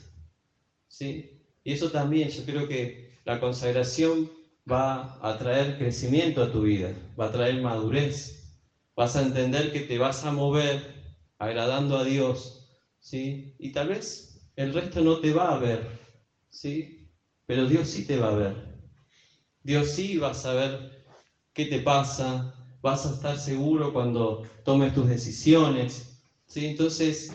¿sí? 0.87 1.41
Y 1.63 1.73
eso 1.73 1.91
también 1.91 2.29
yo 2.29 2.43
creo 2.45 2.67
que 2.67 3.21
la 3.25 3.39
consagración 3.39 4.29
va 4.69 5.17
a 5.21 5.37
traer 5.37 5.77
crecimiento 5.77 6.41
a 6.41 6.51
tu 6.51 6.61
vida, 6.61 6.91
va 7.19 7.25
a 7.25 7.31
traer 7.31 7.61
madurez. 7.61 8.33
Vas 8.95 9.15
a 9.15 9.21
entender 9.21 9.71
que 9.71 9.81
te 9.81 9.97
vas 9.97 10.23
a 10.23 10.31
mover 10.31 10.81
agradando 11.37 11.97
a 11.97 12.03
Dios, 12.03 12.67
¿sí? 12.99 13.53
Y 13.59 13.69
tal 13.71 13.89
vez 13.89 14.51
el 14.55 14.73
resto 14.73 15.01
no 15.01 15.19
te 15.19 15.31
va 15.31 15.53
a 15.53 15.57
ver, 15.57 15.87
¿sí? 16.49 17.11
Pero 17.45 17.67
Dios 17.67 17.87
sí 17.87 18.01
te 18.01 18.17
va 18.17 18.29
a 18.29 18.33
ver. 18.33 18.66
Dios 19.67 19.89
sí 19.89 20.15
va 20.15 20.29
a 20.29 20.33
saber 20.33 21.03
qué 21.53 21.65
te 21.65 21.81
pasa, 21.81 22.55
vas 22.81 23.05
a 23.05 23.11
estar 23.11 23.37
seguro 23.37 23.91
cuando 23.91 24.43
tomes 24.63 24.93
tus 24.93 25.09
decisiones, 25.09 26.21
¿sí? 26.45 26.67
Entonces, 26.67 27.33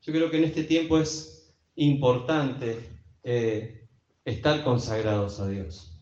yo 0.00 0.10
creo 0.10 0.30
que 0.30 0.38
en 0.38 0.44
este 0.44 0.62
tiempo 0.62 0.96
es 0.96 1.54
importante 1.74 2.78
eh, 3.22 3.90
estar 4.24 4.64
consagrados 4.64 5.38
a 5.38 5.48
Dios. 5.48 5.92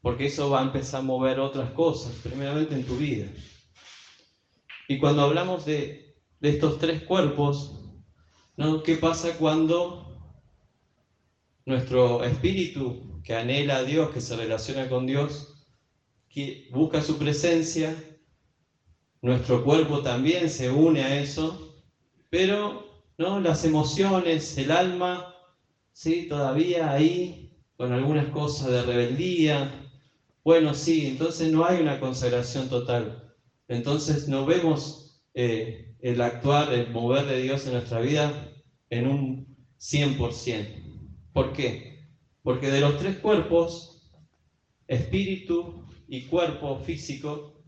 Porque 0.00 0.24
eso 0.24 0.48
va 0.48 0.60
a 0.60 0.64
empezar 0.64 1.00
a 1.00 1.04
mover 1.04 1.40
otras 1.40 1.72
cosas, 1.72 2.14
primeramente 2.22 2.74
en 2.74 2.86
tu 2.86 2.96
vida. 2.96 3.26
Y 4.88 4.98
cuando 4.98 5.20
hablamos 5.20 5.66
de, 5.66 6.16
estos 6.40 6.78
tres 6.78 7.02
cuerpos, 7.02 7.72
¿no? 8.56 8.82
¿qué 8.82 8.96
pasa 8.96 9.36
cuando 9.36 10.17
nuestro 11.68 12.24
espíritu 12.24 13.20
que 13.22 13.34
anhela 13.34 13.76
a 13.76 13.84
Dios, 13.84 14.10
que 14.10 14.22
se 14.22 14.34
relaciona 14.36 14.88
con 14.88 15.06
Dios, 15.06 15.66
que 16.30 16.68
busca 16.72 17.02
su 17.02 17.18
presencia, 17.18 17.94
nuestro 19.20 19.62
cuerpo 19.62 20.00
también 20.00 20.48
se 20.48 20.70
une 20.70 21.02
a 21.02 21.20
eso, 21.20 21.76
pero 22.30 23.04
¿no? 23.18 23.38
las 23.40 23.66
emociones, 23.66 24.56
el 24.56 24.70
alma, 24.70 25.34
¿sí? 25.92 26.26
todavía 26.26 26.90
ahí, 26.90 27.52
con 27.76 27.92
algunas 27.92 28.30
cosas 28.30 28.70
de 28.70 28.82
rebeldía. 28.84 29.70
Bueno, 30.42 30.72
sí, 30.72 31.06
entonces 31.06 31.52
no 31.52 31.66
hay 31.66 31.82
una 31.82 32.00
consagración 32.00 32.70
total. 32.70 33.34
Entonces 33.68 34.26
no 34.26 34.46
vemos 34.46 35.20
eh, 35.34 35.94
el 36.00 36.20
actuar, 36.22 36.72
el 36.72 36.90
mover 36.90 37.26
de 37.26 37.42
Dios 37.42 37.66
en 37.66 37.74
nuestra 37.74 38.00
vida 38.00 38.48
en 38.88 39.06
un 39.06 39.56
100%. 39.78 40.87
¿Por 41.38 41.52
qué? 41.52 42.00
Porque 42.42 42.68
de 42.68 42.80
los 42.80 42.96
tres 42.96 43.18
cuerpos, 43.18 44.10
espíritu 44.88 45.86
y 46.08 46.26
cuerpo 46.26 46.74
físico, 46.80 47.62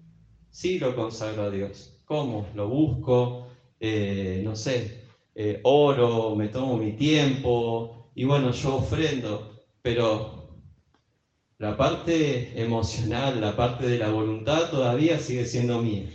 sí 0.51 0.81
lo 0.81 0.97
consagro 0.97 1.45
a 1.45 1.51
Dios. 1.51 2.03
¿Cómo? 2.05 2.49
Lo 2.57 2.67
busco, 2.67 3.47
eh, 3.79 4.41
no 4.43 4.57
sé, 4.57 5.05
eh, 5.37 5.61
oro, 5.63 6.35
me 6.35 6.49
tomo 6.49 6.79
mi 6.79 6.97
tiempo 6.97 8.11
y 8.17 8.25
bueno, 8.25 8.51
yo 8.51 8.75
ofrendo, 8.75 9.55
pero 9.83 10.49
la 11.59 11.77
parte 11.77 12.61
emocional, 12.61 13.41
la 13.41 13.55
parte 13.55 13.87
de 13.87 13.99
la 13.99 14.09
voluntad 14.09 14.69
todavía 14.69 15.17
sigue 15.21 15.45
siendo 15.45 15.79
mía. 15.79 16.09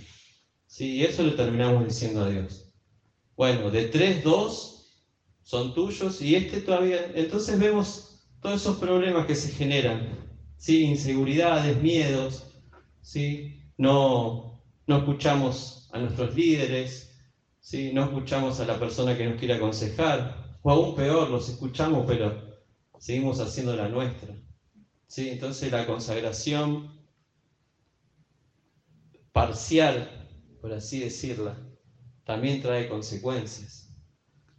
Sí, 0.68 1.06
eso 1.06 1.24
lo 1.24 1.34
terminamos 1.34 1.86
diciendo 1.86 2.20
a 2.20 2.28
Dios. 2.28 2.66
Bueno, 3.38 3.72
de 3.72 3.86
tres, 3.86 4.22
dos 4.22 4.75
son 5.46 5.75
tuyos 5.75 6.22
y 6.22 6.36
este 6.36 6.60
todavía. 6.60 7.12
Entonces 7.14 7.58
vemos 7.60 8.20
todos 8.42 8.62
esos 8.62 8.78
problemas 8.78 9.28
que 9.28 9.36
se 9.36 9.52
generan, 9.52 10.18
¿sí? 10.58 10.84
inseguridades, 10.84 11.82
miedos, 11.82 12.48
¿sí? 13.02 13.62
no, 13.78 14.62
no 14.88 14.98
escuchamos 14.98 15.88
a 15.94 16.00
nuestros 16.00 16.36
líderes, 16.36 17.16
¿sí? 17.60 17.92
no 17.94 18.06
escuchamos 18.06 18.60
a 18.60 18.66
la 18.66 18.80
persona 18.80 19.16
que 19.16 19.25
nos 19.25 19.38
quiere 19.38 19.54
aconsejar, 19.54 20.58
o 20.64 20.72
aún 20.72 20.96
peor, 20.96 21.30
los 21.30 21.48
escuchamos, 21.48 22.06
pero 22.08 22.58
seguimos 22.98 23.40
haciendo 23.40 23.75
la 23.75 23.88
nuestra. 23.88 24.36
¿sí? 25.08 25.30
Entonces 25.30 25.72
la 25.72 25.86
consagración 25.86 26.92
parcial, 29.32 30.28
por 30.60 30.74
así 30.74 31.00
decirla, 31.02 31.56
también 32.24 32.64
trae 32.64 32.90
consecuencias. 32.90 33.85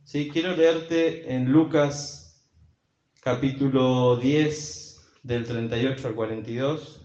¿Sí? 0.07 0.31
Quiero 0.33 0.55
leerte 0.55 1.35
en 1.35 1.51
Lucas 1.51 2.49
capítulo 3.21 4.17
10, 4.17 5.01
del 5.25 5.45
38 5.45 6.07
al 6.07 6.15
42 6.15 7.01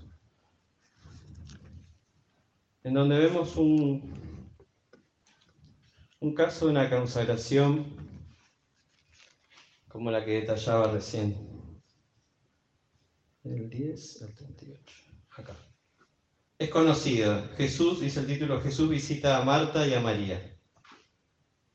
en 2.83 2.93
donde 2.93 3.17
vemos 3.17 3.55
un, 3.55 4.47
un 6.19 6.35
caso 6.35 6.65
de 6.65 6.71
una 6.73 6.91
consagración 6.91 7.87
como 9.87 10.11
la 10.11 10.23
que 10.23 10.41
detallaba 10.41 10.91
recién. 10.91 11.81
Del 13.41 13.67
10 13.67 14.21
al 14.21 14.35
38. 14.35 14.95
Acá. 15.37 15.55
Es 16.59 16.69
conocida. 16.69 17.49
Jesús, 17.57 17.99
dice 17.99 18.19
el 18.19 18.27
título, 18.27 18.61
Jesús 18.61 18.87
visita 18.87 19.39
a 19.39 19.43
Marta 19.43 19.87
y 19.87 19.95
a 19.95 19.99
María. 20.01 20.50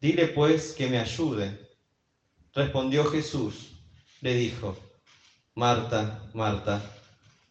Dile 0.00 0.28
pues 0.28 0.72
que 0.72 0.88
me 0.88 0.98
ayude. 0.98 1.68
Respondió 2.54 3.04
Jesús, 3.04 3.84
le 4.22 4.34
dijo, 4.34 4.74
Marta, 5.54 6.30
Marta, 6.32 6.80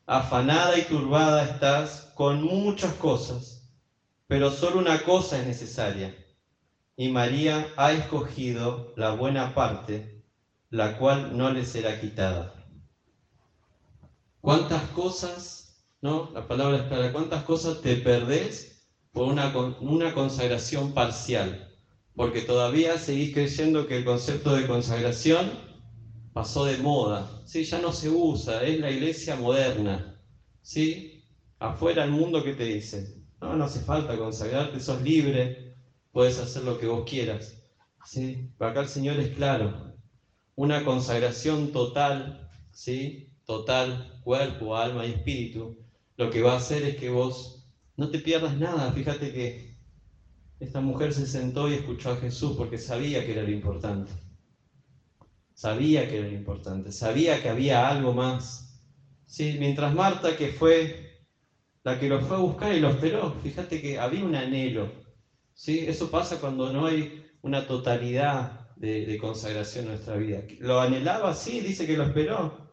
afanada 0.07 0.75
y 0.75 0.81
turbada 0.81 1.43
estás 1.43 2.11
con 2.15 2.41
muchas 2.41 2.95
cosas, 2.95 3.71
pero 4.25 4.49
solo 4.49 4.79
una 4.79 5.03
cosa 5.03 5.39
es 5.39 5.45
necesaria. 5.45 6.11
Y 6.97 7.09
María 7.09 7.67
ha 7.77 7.91
escogido 7.91 8.93
la 8.97 9.11
buena 9.11 9.53
parte, 9.53 10.25
la 10.71 10.97
cual 10.97 11.37
no 11.37 11.51
le 11.51 11.63
será 11.63 12.01
quitada. 12.01 12.51
¿Cuántas 14.41 14.89
cosas, 14.89 15.85
no? 16.01 16.31
La 16.33 16.47
palabra 16.47 16.77
es 16.77 16.83
clara, 16.87 17.11
¿cuántas 17.11 17.43
cosas 17.43 17.79
te 17.81 17.97
perdés 17.97 18.89
por 19.11 19.27
una, 19.27 19.55
una 19.81 20.15
consagración 20.15 20.95
parcial? 20.95 21.68
Porque 22.15 22.41
todavía 22.41 22.97
seguís 22.97 23.33
creyendo 23.33 23.87
que 23.87 23.97
el 23.97 24.05
concepto 24.05 24.53
de 24.55 24.67
consagración 24.67 25.59
pasó 26.33 26.65
de 26.65 26.77
moda, 26.77 27.27
¿sí? 27.45 27.63
ya 27.63 27.79
no 27.79 27.91
se 27.91 28.09
usa, 28.09 28.63
es 28.63 28.79
la 28.79 28.91
iglesia 28.91 29.35
moderna. 29.35 30.19
¿sí? 30.61 31.23
Afuera 31.59 32.03
el 32.03 32.11
mundo 32.11 32.43
que 32.43 32.53
te 32.53 32.65
dice, 32.65 33.15
no, 33.41 33.55
no 33.55 33.65
hace 33.65 33.81
falta 33.81 34.17
consagrarte, 34.17 34.79
sos 34.79 35.01
libre, 35.01 35.75
puedes 36.11 36.39
hacer 36.39 36.63
lo 36.63 36.77
que 36.77 36.87
vos 36.87 37.03
quieras. 37.05 37.57
¿sí? 38.03 38.51
Pero 38.57 38.71
acá 38.71 38.81
el 38.81 38.87
Señor 38.87 39.19
es 39.19 39.29
claro, 39.29 39.95
una 40.55 40.83
consagración 40.83 41.71
total, 41.71 42.49
¿sí? 42.71 43.29
total, 43.45 44.19
cuerpo, 44.23 44.75
alma 44.75 45.05
y 45.05 45.11
espíritu, 45.11 45.75
lo 46.17 46.29
que 46.29 46.41
va 46.41 46.53
a 46.53 46.57
hacer 46.57 46.83
es 46.83 46.95
que 46.95 47.09
vos 47.09 47.65
no 47.97 48.09
te 48.09 48.19
pierdas 48.19 48.57
nada. 48.57 48.91
Fíjate 48.91 49.31
que 49.31 49.68
esta 50.59 50.81
mujer 50.81 51.13
se 51.13 51.25
sentó 51.25 51.69
y 51.69 51.75
escuchó 51.75 52.11
a 52.11 52.17
Jesús 52.17 52.55
porque 52.57 52.77
sabía 52.77 53.25
que 53.25 53.31
era 53.31 53.43
lo 53.43 53.51
importante. 53.51 54.11
Sabía 55.53 56.07
que 56.07 56.19
era 56.19 56.29
importante, 56.29 56.91
sabía 56.91 57.41
que 57.41 57.49
había 57.49 57.89
algo 57.89 58.13
más. 58.13 58.81
¿sí? 59.25 59.55
Mientras 59.59 59.93
Marta, 59.93 60.35
que 60.35 60.49
fue 60.49 61.25
la 61.83 61.99
que 61.99 62.09
lo 62.09 62.21
fue 62.21 62.37
a 62.37 62.39
buscar 62.39 62.73
y 62.73 62.79
lo 62.79 62.89
esperó, 62.89 63.31
fíjate 63.41 63.81
que 63.81 63.99
había 63.99 64.23
un 64.23 64.35
anhelo. 64.35 64.91
¿sí? 65.53 65.85
Eso 65.87 66.11
pasa 66.11 66.39
cuando 66.39 66.71
no 66.71 66.85
hay 66.85 67.25
una 67.41 67.65
totalidad 67.67 68.67
de, 68.75 69.17
consagración 69.19 69.85
en 69.85 69.91
nuestra 69.91 70.15
vida. 70.15 70.41
Lo 70.59 70.79
anhelaba, 70.79 71.33
sí, 71.33 71.59
dice 71.59 71.85
que 71.85 71.97
lo 71.97 72.03
esperó, 72.03 72.71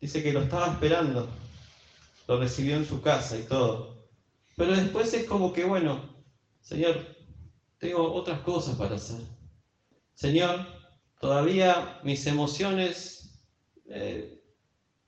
dice 0.00 0.22
que 0.22 0.32
lo 0.32 0.42
estaba 0.42 0.72
esperando, 0.72 1.28
lo 2.26 2.38
recibió 2.38 2.76
en 2.76 2.84
su 2.84 3.00
casa 3.00 3.36
y 3.36 3.42
todo. 3.42 4.08
Pero 4.56 4.74
después 4.74 5.12
es 5.14 5.24
como 5.24 5.52
que, 5.52 5.64
bueno, 5.64 6.16
Señor, 6.60 7.15
tengo 7.86 8.12
otras 8.12 8.40
cosas 8.42 8.76
para 8.76 8.96
hacer. 8.96 9.20
Señor, 10.14 10.76
Todavía 11.20 12.00
mis 12.04 12.26
emociones 12.26 13.42
eh, 13.88 14.38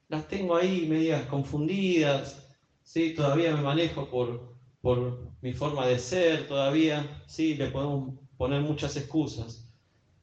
las 0.09 0.27
tengo 0.27 0.57
ahí 0.57 0.87
medias 0.88 1.27
confundidas, 1.27 2.49
¿sí? 2.83 3.14
todavía 3.14 3.55
me 3.55 3.61
manejo 3.62 4.11
por, 4.11 4.57
por 4.81 5.35
mi 5.43 5.53
forma 5.53 5.87
de 5.87 5.99
ser, 5.99 6.49
todavía 6.49 7.23
¿sí? 7.29 7.55
le 7.55 7.69
podemos 7.69 8.14
poner 8.38 8.62
muchas 8.62 8.97
excusas. 8.97 9.71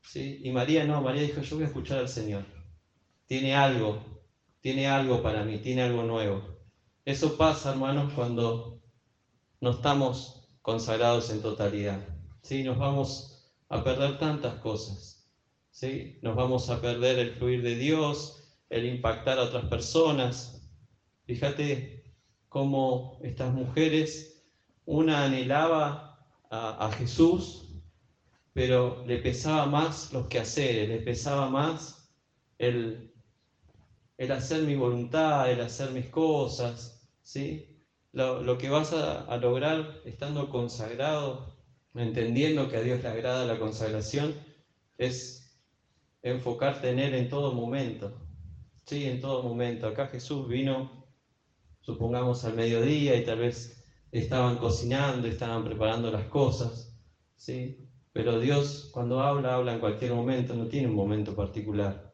¿sí? 0.02 0.42
Y 0.44 0.52
María 0.52 0.86
no, 0.86 1.02
María 1.02 1.22
dijo, 1.22 1.42
yo 1.42 1.56
voy 1.58 1.66
a 1.66 1.68
escuchar 1.68 2.00
al 2.00 2.10
Señor. 2.10 2.44
Tiene 3.28 3.56
algo, 3.56 4.24
tiene 4.62 4.88
algo 4.88 5.22
para 5.22 5.44
mí, 5.44 5.60
tiene 5.60 5.84
algo 5.84 6.04
nuevo. 6.04 6.58
Eso 7.06 7.38
pasa, 7.38 7.70
hermanos, 7.70 8.12
cuando 8.16 8.82
no 9.62 9.70
estamos 9.72 10.50
consagrados 10.64 11.30
en 11.30 11.42
totalidad. 11.42 12.15
¿Sí? 12.46 12.64
Nos 12.64 12.78
vamos 12.78 13.52
a 13.70 13.84
perder 13.84 14.20
tantas 14.20 14.56
cosas. 14.60 15.28
¿sí? 15.72 16.20
Nos 16.22 16.36
vamos 16.36 16.70
a 16.70 16.80
perder 16.80 17.18
el 17.18 17.32
fluir 17.32 17.64
de 17.64 17.76
Dios, 17.76 18.56
el 18.70 18.86
impactar 18.86 19.40
a 19.40 19.44
otras 19.44 19.66
personas. 19.66 20.62
Fíjate 21.26 22.14
cómo 22.50 23.20
estas 23.24 23.52
mujeres, 23.52 24.44
una 24.86 25.26
anhelaba 25.26 26.20
a, 26.52 26.92
Jesús, 26.98 27.82
pero 28.54 29.04
le 29.06 29.18
pesaba 29.18 29.66
más 29.66 30.14
los 30.14 30.28
quehaceres, 30.28 30.88
le 30.88 31.00
pesaba 31.00 31.50
más 31.50 32.10
el, 32.60 33.12
el 34.18 34.32
hacer 34.32 34.62
mi 34.64 34.76
voluntad, 34.76 35.52
el 35.52 35.60
hacer 35.60 35.92
mis 35.92 36.08
cosas, 36.10 37.10
¿sí? 37.24 37.76
Lo, 38.14 38.58
que 38.58 38.70
vas 38.70 38.94
a, 38.94 39.36
lograr 39.38 40.00
estando 40.06 40.50
consagrado 40.50 41.55
entendiendo 41.96 42.70
que 42.70 42.78
a 42.78 42.82
Dios 42.82 43.02
le 43.02 43.10
agrada 43.10 43.46
la 43.46 43.60
consagración, 43.60 44.36
es 44.98 45.60
enfocarte 46.22 46.90
en 46.90 47.00
Él 47.00 47.14
en 47.14 47.30
todo 47.30 47.54
momento. 47.54 48.14
Sí, 48.86 49.06
en 49.06 49.20
todo 49.20 49.44
momento. 49.44 49.88
Acá 49.88 50.08
Jesús 50.08 50.48
vino, 50.48 51.08
supongamos 51.82 52.44
al 52.46 52.56
mediodía 52.56 53.16
y 53.16 53.24
tal 53.24 53.40
vez 53.40 53.84
estaban 54.12 54.58
cocinando, 54.58 55.28
estaban 55.28 55.64
preparando 55.64 56.12
las 56.12 56.28
cosas, 56.28 56.94
¿sí? 57.36 57.90
Pero 58.14 58.40
Dios 58.40 58.90
cuando 58.94 59.22
habla, 59.22 59.56
habla 59.56 59.74
en 59.74 59.80
cualquier 59.80 60.14
momento, 60.14 60.56
no 60.56 60.68
tiene 60.68 60.88
un 60.88 60.96
momento 60.96 61.36
particular, 61.36 62.12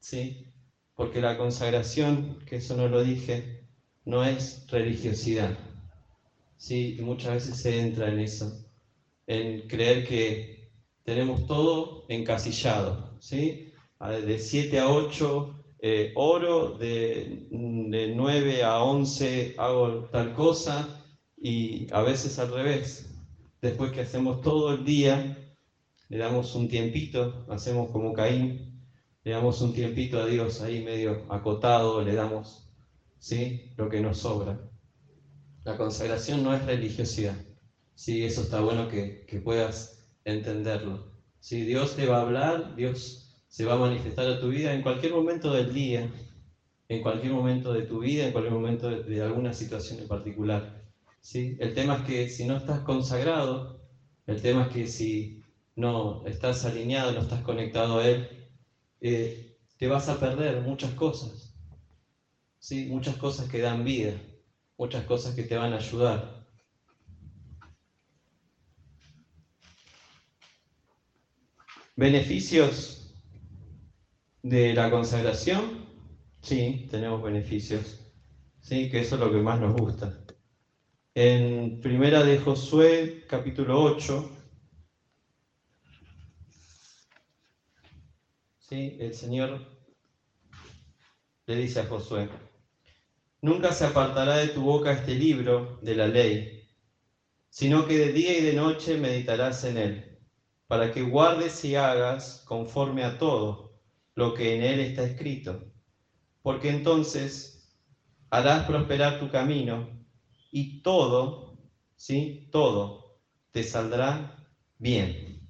¿sí? 0.00 0.52
Porque 0.94 1.20
la 1.20 1.36
consagración, 1.36 2.38
que 2.46 2.56
eso 2.56 2.74
no 2.74 2.88
lo 2.88 3.02
dije, 3.02 3.68
no 4.04 4.24
es 4.24 4.66
religiosidad, 4.68 5.56
¿sí? 6.56 6.96
Y 6.98 7.02
muchas 7.02 7.34
veces 7.34 7.58
se 7.58 7.78
entra 7.80 8.08
en 8.10 8.20
eso, 8.20 8.63
en 9.26 9.68
creer 9.68 10.06
que 10.06 10.70
tenemos 11.04 11.46
todo 11.46 12.04
encasillado, 12.08 13.16
¿sí? 13.20 13.72
De 14.00 14.38
7 14.38 14.78
a 14.80 14.88
8 14.88 15.64
eh, 15.86 16.12
oro, 16.16 16.78
de, 16.78 17.46
de 17.50 18.14
9 18.16 18.64
a 18.64 18.82
11 18.82 19.54
hago 19.58 20.06
tal 20.06 20.32
cosa, 20.32 21.04
y 21.36 21.92
a 21.92 22.00
veces 22.00 22.38
al 22.38 22.50
revés. 22.54 23.10
Después 23.60 23.92
que 23.92 24.00
hacemos 24.00 24.40
todo 24.40 24.72
el 24.72 24.84
día, 24.86 25.36
le 26.08 26.16
damos 26.16 26.54
un 26.54 26.68
tiempito, 26.68 27.44
hacemos 27.50 27.90
como 27.90 28.14
Caín, 28.14 28.82
le 29.24 29.32
damos 29.32 29.60
un 29.60 29.74
tiempito 29.74 30.18
a 30.22 30.26
Dios 30.26 30.62
ahí 30.62 30.82
medio 30.82 31.30
acotado, 31.30 32.00
le 32.02 32.14
damos 32.14 32.72
¿sí? 33.18 33.74
lo 33.76 33.90
que 33.90 34.00
nos 34.00 34.16
sobra. 34.16 34.58
La 35.64 35.76
consagración 35.76 36.42
no 36.42 36.54
es 36.54 36.64
religiosidad. 36.64 37.36
Sí, 37.94 38.24
eso 38.24 38.42
está 38.42 38.60
bueno 38.60 38.88
que, 38.88 39.24
que 39.26 39.40
puedas 39.40 39.98
entenderlo. 40.24 41.06
Si 41.38 41.62
Dios 41.64 41.94
te 41.94 42.06
va 42.06 42.18
a 42.18 42.20
hablar, 42.20 42.74
Dios 42.74 43.30
se 43.48 43.64
va 43.64 43.74
a 43.74 43.76
manifestar 43.76 44.28
a 44.28 44.38
tu 44.38 44.48
vida 44.48 44.72
en 44.72 44.82
cualquier 44.82 45.12
momento 45.12 45.52
del 45.52 45.72
día, 45.72 46.10
en 46.88 47.02
cualquier 47.02 47.32
momento 47.32 47.72
de 47.72 47.84
tu 47.84 48.00
vida, 48.00 48.24
en 48.24 48.32
cualquier 48.32 48.54
momento 48.54 48.88
de 48.88 49.22
alguna 49.22 49.52
situación 49.52 50.00
en 50.00 50.08
particular. 50.08 50.62
¿sí? 51.20 51.56
El 51.58 51.74
tema 51.74 51.96
es 51.96 52.02
que 52.02 52.28
si 52.28 52.44
no 52.46 52.56
estás 52.56 52.82
consagrado, 52.82 53.66
el 54.26 54.42
tema 54.42 54.62
es 54.64 54.68
que 54.68 54.86
si 54.86 55.30
no 55.76 56.20
estás 56.24 56.64
alineado, 56.64 57.12
no 57.12 57.20
estás 57.20 57.42
conectado 57.42 57.98
a 57.98 58.06
Él, 58.06 58.26
eh, 59.00 59.32
te 59.78 59.88
vas 59.88 60.08
a 60.08 60.18
perder 60.18 60.60
muchas 60.60 60.94
cosas, 60.94 61.52
¿sí? 62.58 62.86
muchas 62.86 63.16
cosas 63.16 63.46
que 63.48 63.60
dan 63.60 63.84
vida, 63.84 64.20
muchas 64.78 65.04
cosas 65.04 65.34
que 65.34 65.44
te 65.44 65.56
van 65.56 65.72
a 65.72 65.76
ayudar. 65.76 66.20
¿Beneficios 71.96 73.14
de 74.42 74.74
la 74.74 74.90
consagración? 74.90 75.86
Sí, 76.42 76.88
tenemos 76.90 77.22
beneficios. 77.22 78.00
Sí, 78.60 78.90
que 78.90 79.00
eso 79.00 79.14
es 79.14 79.20
lo 79.20 79.30
que 79.30 79.38
más 79.38 79.60
nos 79.60 79.74
gusta. 79.74 80.18
En 81.14 81.80
Primera 81.80 82.24
de 82.24 82.38
Josué, 82.38 83.24
capítulo 83.28 83.80
8, 83.80 84.28
¿sí? 88.58 88.96
el 88.98 89.14
Señor 89.14 89.64
le 91.46 91.56
dice 91.56 91.80
a 91.80 91.86
Josué, 91.86 92.28
Nunca 93.40 93.72
se 93.72 93.84
apartará 93.84 94.38
de 94.38 94.48
tu 94.48 94.62
boca 94.62 94.90
este 94.90 95.14
libro 95.14 95.78
de 95.82 95.94
la 95.94 96.08
ley, 96.08 96.66
sino 97.50 97.86
que 97.86 97.98
de 97.98 98.12
día 98.12 98.36
y 98.36 98.42
de 98.42 98.54
noche 98.54 98.96
meditarás 98.96 99.62
en 99.64 99.76
él, 99.76 100.13
para 100.68 100.90
que 100.90 101.02
guardes 101.02 101.64
y 101.64 101.74
hagas 101.76 102.44
conforme 102.46 103.04
a 103.04 103.18
todo 103.18 103.80
lo 104.16 104.34
que 104.34 104.52
en 104.54 104.62
él 104.62 104.80
está 104.80 105.02
escrito, 105.04 105.72
porque 106.42 106.70
entonces 106.70 107.74
harás 108.30 108.64
prosperar 108.66 109.18
tu 109.18 109.28
camino 109.28 109.88
y 110.52 110.82
todo, 110.82 111.58
¿sí? 111.96 112.48
Todo 112.52 113.18
te 113.52 113.62
saldrá 113.62 114.44
bien. 114.78 115.48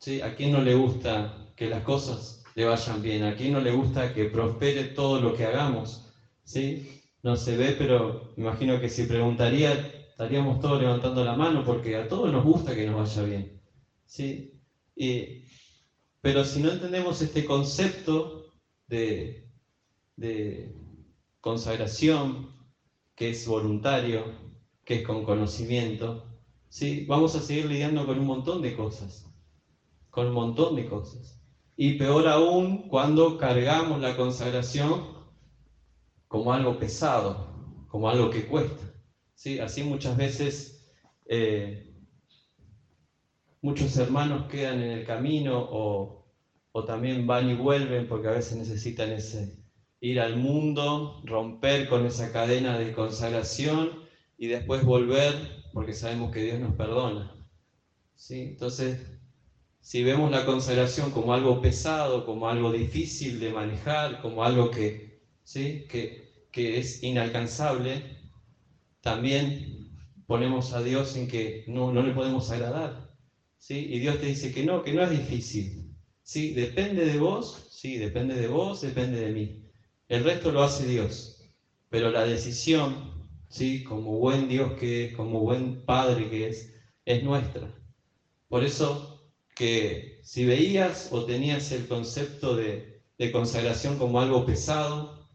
¿Sí? 0.00 0.20
¿A 0.20 0.34
quién 0.34 0.52
no 0.52 0.60
le 0.60 0.72
gusta 0.72 1.52
que 1.56 1.68
las 1.68 1.82
cosas 1.82 2.42
le 2.54 2.64
vayan 2.64 3.00
bien? 3.02 3.22
¿A 3.24 3.34
quién 3.34 3.52
no 3.52 3.60
le 3.60 3.70
gusta 3.70 4.12
que 4.12 4.26
prospere 4.26 4.84
todo 4.84 5.18
lo 5.18 5.32
que 5.32 5.44
hagamos? 5.44 6.00
¿Sí? 6.44 6.78
No 7.22 7.36
se 7.36 7.56
ve, 7.56 7.72
pero 7.72 8.34
imagino 8.36 8.78
que 8.78 8.88
si 8.88 9.02
preguntaría, 9.04 9.72
estaríamos 9.72 10.58
todos 10.58 10.78
levantando 10.78 11.22
la 11.24 11.34
mano 11.34 11.62
porque 11.62 11.96
a 11.96 12.06
todos 12.06 12.30
nos 12.30 12.42
gusta 12.42 12.74
que 12.74 12.84
nos 12.84 12.96
vaya 12.96 13.22
bien. 13.22 13.63
¿Sí? 14.06 14.50
pero 16.20 16.44
si 16.44 16.62
no 16.62 16.70
entendemos 16.70 17.20
este 17.20 17.44
concepto 17.44 18.46
de, 18.86 19.50
de 20.16 20.74
consagración, 21.40 22.54
que 23.14 23.30
es 23.30 23.46
voluntario, 23.46 24.24
que 24.84 24.96
es 24.96 25.06
con 25.06 25.24
conocimiento, 25.24 26.24
¿sí? 26.68 27.04
vamos 27.06 27.34
a 27.34 27.40
seguir 27.40 27.66
lidiando 27.66 28.06
con 28.06 28.18
un 28.18 28.26
montón 28.26 28.62
de 28.62 28.74
cosas, 28.74 29.26
con 30.10 30.28
un 30.28 30.34
montón 30.34 30.76
de 30.76 30.88
cosas. 30.88 31.40
Y 31.76 31.98
peor 31.98 32.28
aún 32.28 32.88
cuando 32.88 33.36
cargamos 33.36 34.00
la 34.00 34.16
consagración 34.16 35.14
como 36.28 36.52
algo 36.52 36.78
pesado, 36.78 37.54
como 37.88 38.08
algo 38.08 38.30
que 38.30 38.46
cuesta. 38.46 38.92
¿sí? 39.34 39.58
Así 39.58 39.82
muchas 39.82 40.16
veces 40.16 40.88
eh, 41.26 41.93
muchos 43.64 43.96
hermanos 43.96 44.46
quedan 44.50 44.82
en 44.82 44.90
el 44.90 45.06
camino 45.06 45.58
o, 45.58 46.26
o 46.72 46.84
también 46.84 47.26
van 47.26 47.48
y 47.48 47.54
vuelven 47.54 48.06
porque 48.06 48.28
a 48.28 48.32
veces 48.32 48.58
necesitan 48.58 49.10
ese, 49.10 49.56
ir 50.00 50.20
al 50.20 50.36
mundo, 50.36 51.22
romper 51.24 51.88
con 51.88 52.04
esa 52.04 52.30
cadena 52.30 52.78
de 52.78 52.92
consagración 52.92 54.04
y 54.36 54.48
después 54.48 54.84
volver 54.84 55.34
porque 55.72 55.94
sabemos 55.94 56.30
que 56.30 56.42
Dios 56.42 56.60
nos 56.60 56.74
perdona. 56.74 57.34
¿Sí? 58.16 58.42
Entonces, 58.42 59.00
si 59.80 60.04
vemos 60.04 60.30
la 60.30 60.44
consagración 60.44 61.10
como 61.10 61.32
algo 61.32 61.62
pesado, 61.62 62.26
como 62.26 62.50
algo 62.50 62.70
difícil 62.70 63.40
de 63.40 63.50
manejar, 63.50 64.20
como 64.20 64.44
algo 64.44 64.70
que, 64.70 65.22
¿sí? 65.42 65.86
que, 65.88 66.48
que 66.52 66.78
es 66.78 67.02
inalcanzable, 67.02 68.18
también 69.00 69.88
ponemos 70.26 70.74
a 70.74 70.82
Dios 70.82 71.16
en 71.16 71.28
que 71.28 71.64
no, 71.66 71.92
no 71.94 72.02
le 72.02 72.12
podemos 72.12 72.50
agradar. 72.50 73.03
¿Sí? 73.66 73.86
Y 73.90 73.98
Dios 74.00 74.20
te 74.20 74.26
dice 74.26 74.52
que 74.52 74.62
no, 74.62 74.82
que 74.82 74.92
no 74.92 75.02
es 75.02 75.10
difícil. 75.10 75.96
¿sí? 76.22 76.52
Depende 76.52 77.06
de 77.06 77.18
vos, 77.18 77.66
sí, 77.70 77.96
depende 77.96 78.34
de 78.34 78.46
vos, 78.46 78.82
depende 78.82 79.20
de 79.20 79.32
mí. 79.32 79.62
El 80.08 80.22
resto 80.22 80.52
lo 80.52 80.62
hace 80.62 80.86
Dios. 80.86 81.42
Pero 81.88 82.10
la 82.10 82.24
decisión, 82.24 83.26
¿sí? 83.48 83.82
como 83.82 84.18
buen 84.18 84.48
Dios 84.48 84.74
que 84.78 85.06
es, 85.06 85.16
como 85.16 85.40
buen 85.40 85.82
Padre 85.86 86.28
que 86.28 86.48
es, 86.48 86.74
es 87.06 87.22
nuestra. 87.22 87.74
Por 88.48 88.64
eso 88.64 89.32
que 89.56 90.20
si 90.22 90.44
veías 90.44 91.08
o 91.10 91.24
tenías 91.24 91.72
el 91.72 91.88
concepto 91.88 92.56
de, 92.56 92.92
consagración 93.32 93.96
como 93.96 94.20
algo 94.20 94.44
pesado, 94.44 95.26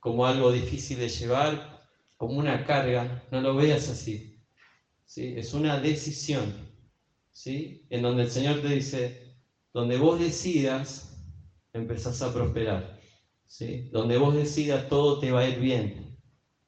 como 0.00 0.24
algo 0.24 0.50
difícil 0.50 0.98
de 0.98 1.08
llevar, 1.08 1.82
como 2.16 2.38
una 2.38 2.64
carga, 2.64 3.22
no 3.30 3.42
lo 3.42 3.54
veas 3.54 3.90
así. 3.90 4.40
¿sí? 5.04 5.34
Es 5.36 5.52
una 5.52 5.78
decisión, 5.78 6.63
¿sí? 7.34 7.84
en 7.90 8.00
donde 8.00 8.22
el 8.22 8.30
Señor 8.30 8.62
te 8.62 8.68
dice, 8.68 9.36
donde 9.74 9.98
vos 9.98 10.18
decidas, 10.18 11.14
empezás 11.74 12.22
a 12.22 12.32
prosperar. 12.32 12.98
Donde 13.92 14.16
vos 14.16 14.34
decidas 14.34 14.88
todo 14.88 15.20
te 15.20 15.30
va 15.30 15.40
a 15.40 15.48
ir 15.48 15.60
bien. 15.60 16.18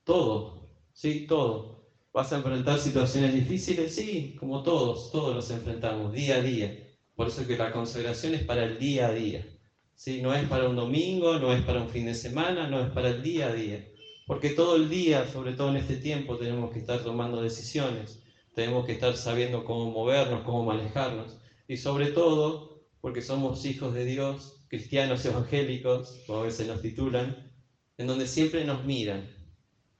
Todo, 0.04 0.68
¿sí? 0.92 1.26
Todo. 1.26 1.90
¿Vas 2.12 2.32
a 2.32 2.36
enfrentar 2.36 2.78
situaciones 2.78 3.34
difíciles? 3.34 3.94
Sí, 3.94 4.36
como 4.38 4.62
todos, 4.62 5.10
todos 5.10 5.34
los 5.34 5.50
enfrentamos, 5.50 6.12
día 6.12 6.36
a 6.36 6.42
día. 6.42 6.86
Por 7.14 7.28
eso 7.28 7.46
que 7.46 7.56
la 7.56 7.72
consagración 7.72 8.34
es 8.34 8.44
para 8.44 8.64
el 8.64 8.78
día 8.78 9.08
a 9.08 9.12
día. 9.12 9.46
¿sí? 9.94 10.22
No 10.22 10.32
es 10.34 10.48
para 10.48 10.68
un 10.68 10.76
domingo, 10.76 11.38
no 11.38 11.52
es 11.52 11.62
para 11.62 11.82
un 11.82 11.88
fin 11.88 12.06
de 12.06 12.14
semana, 12.14 12.68
no 12.68 12.80
es 12.80 12.90
para 12.90 13.08
el 13.08 13.22
día 13.22 13.48
a 13.48 13.52
día. 13.52 13.84
Porque 14.26 14.50
todo 14.50 14.76
el 14.76 14.88
día, 14.88 15.26
sobre 15.28 15.52
todo 15.54 15.70
en 15.70 15.76
este 15.76 15.96
tiempo, 15.96 16.36
tenemos 16.36 16.72
que 16.72 16.80
estar 16.80 17.02
tomando 17.02 17.40
decisiones, 17.40 18.22
tenemos 18.56 18.86
que 18.86 18.92
estar 18.92 19.14
sabiendo 19.18 19.66
cómo 19.66 19.90
movernos, 19.90 20.42
cómo 20.42 20.64
manejarnos. 20.64 21.36
Y 21.68 21.76
sobre 21.76 22.06
todo, 22.06 22.86
porque 23.02 23.20
somos 23.20 23.66
hijos 23.66 23.92
de 23.92 24.06
Dios, 24.06 24.64
cristianos 24.68 25.26
evangélicos, 25.26 26.22
como 26.26 26.38
a 26.38 26.44
veces 26.44 26.66
nos 26.66 26.80
titulan, 26.80 27.52
en 27.98 28.06
donde 28.06 28.26
siempre 28.26 28.64
nos 28.64 28.82
miran, 28.86 29.28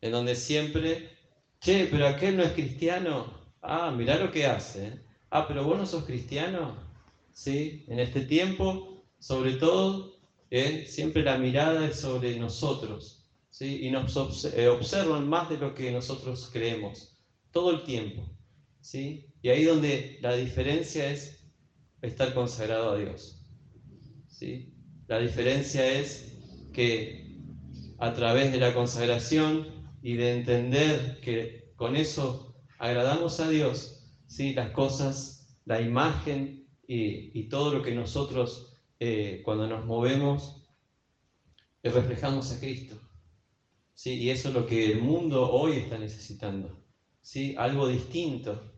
en 0.01 0.11
donde 0.11 0.35
siempre, 0.35 1.11
che, 1.61 1.87
pero 1.91 2.07
aquel 2.07 2.39
no 2.39 2.45
es 2.45 2.53
cristiano, 2.53 3.27
ah, 3.61 3.91
mirá 3.95 4.17
lo 4.17 4.33
que 4.33 4.47
hace, 4.47 5.01
ah, 5.29 5.47
pero 5.47 5.63
vos 5.63 5.77
no 5.77 5.85
sos 5.85 6.07
cristiano, 6.07 6.77
¿sí? 7.35 7.85
En 7.89 8.01
este 8.01 8.23
tiempo, 8.23 9.05
sobre 9.19 9.57
todo, 9.57 10.17
¿eh? 10.51 10.87
siempre 10.89 11.23
la 11.23 11.37
mirada 11.37 11.87
es 11.87 12.01
sobre 12.01 12.35
nosotros, 12.39 13.29
¿sí? 13.51 13.87
Y 13.87 13.91
nos 13.91 14.47
eh, 14.47 14.69
observan 14.69 15.29
más 15.29 15.51
de 15.51 15.59
lo 15.59 15.75
que 15.75 15.91
nosotros 15.91 16.49
creemos, 16.51 17.19
todo 17.53 17.71
el 17.71 17.85
tiempo. 17.85 18.27
¿Sí? 18.87 19.27
Y 19.43 19.49
ahí 19.49 19.65
donde 19.65 20.19
la 20.23 20.37
diferencia 20.37 21.11
es 21.11 21.45
estar 22.03 22.33
consagrado 22.35 22.93
a 22.93 22.97
Dios. 22.97 23.45
¿sí? 24.29 24.73
La 25.09 25.19
diferencia 25.19 25.85
es 25.85 26.39
que 26.73 27.41
a 27.99 28.13
través 28.15 28.53
de 28.53 28.61
la 28.61 28.73
consagración 28.75 29.91
y 30.03 30.15
de 30.15 30.37
entender 30.37 31.19
que 31.21 31.73
con 31.75 31.97
eso 31.97 32.55
agradamos 32.79 33.41
a 33.41 33.49
Dios, 33.49 34.07
¿sí? 34.29 34.55
las 34.55 34.71
cosas, 34.71 35.59
la 35.65 35.81
imagen 35.81 36.69
y, 36.87 37.49
todo 37.49 37.75
lo 37.75 37.83
que 37.83 37.93
nosotros 37.93 38.73
eh, 39.01 39.43
cuando 39.45 39.67
nos 39.67 39.85
movemos 39.85 40.65
reflejamos 41.83 42.53
a 42.53 42.61
Cristo. 42.61 42.97
¿sí? 43.95 44.15
Y 44.15 44.31
eso 44.31 44.49
es 44.49 44.55
lo 44.55 44.65
que 44.65 44.93
el 44.93 45.01
mundo 45.01 45.51
hoy 45.51 45.73
está 45.73 45.99
necesitando. 45.99 46.87
¿sí? 47.21 47.57
Algo 47.59 47.89
distinto, 47.89 48.76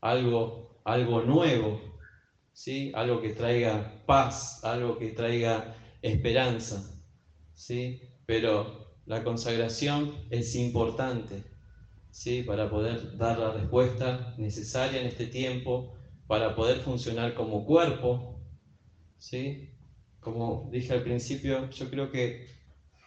algo, 0.00 0.80
algo 0.84 1.22
nuevo, 1.22 1.80
¿sí? 2.52 2.92
algo 2.94 3.20
que 3.20 3.30
traiga 3.30 4.02
paz, 4.06 4.62
algo 4.64 4.98
que 4.98 5.12
traiga 5.12 5.74
esperanza. 6.02 6.82
¿sí? 7.54 8.00
Pero 8.26 8.94
la 9.06 9.22
consagración 9.24 10.26
es 10.30 10.54
importante 10.54 11.44
¿sí? 12.10 12.42
para 12.42 12.70
poder 12.70 13.16
dar 13.16 13.38
la 13.38 13.52
respuesta 13.52 14.34
necesaria 14.38 15.00
en 15.00 15.06
este 15.06 15.26
tiempo, 15.26 15.92
para 16.26 16.54
poder 16.54 16.80
funcionar 16.80 17.34
como 17.34 17.64
cuerpo. 17.64 18.40
¿sí? 19.18 19.70
Como 20.20 20.68
dije 20.70 20.92
al 20.92 21.02
principio, 21.02 21.68
yo 21.70 21.90
creo 21.90 22.10
que 22.10 22.46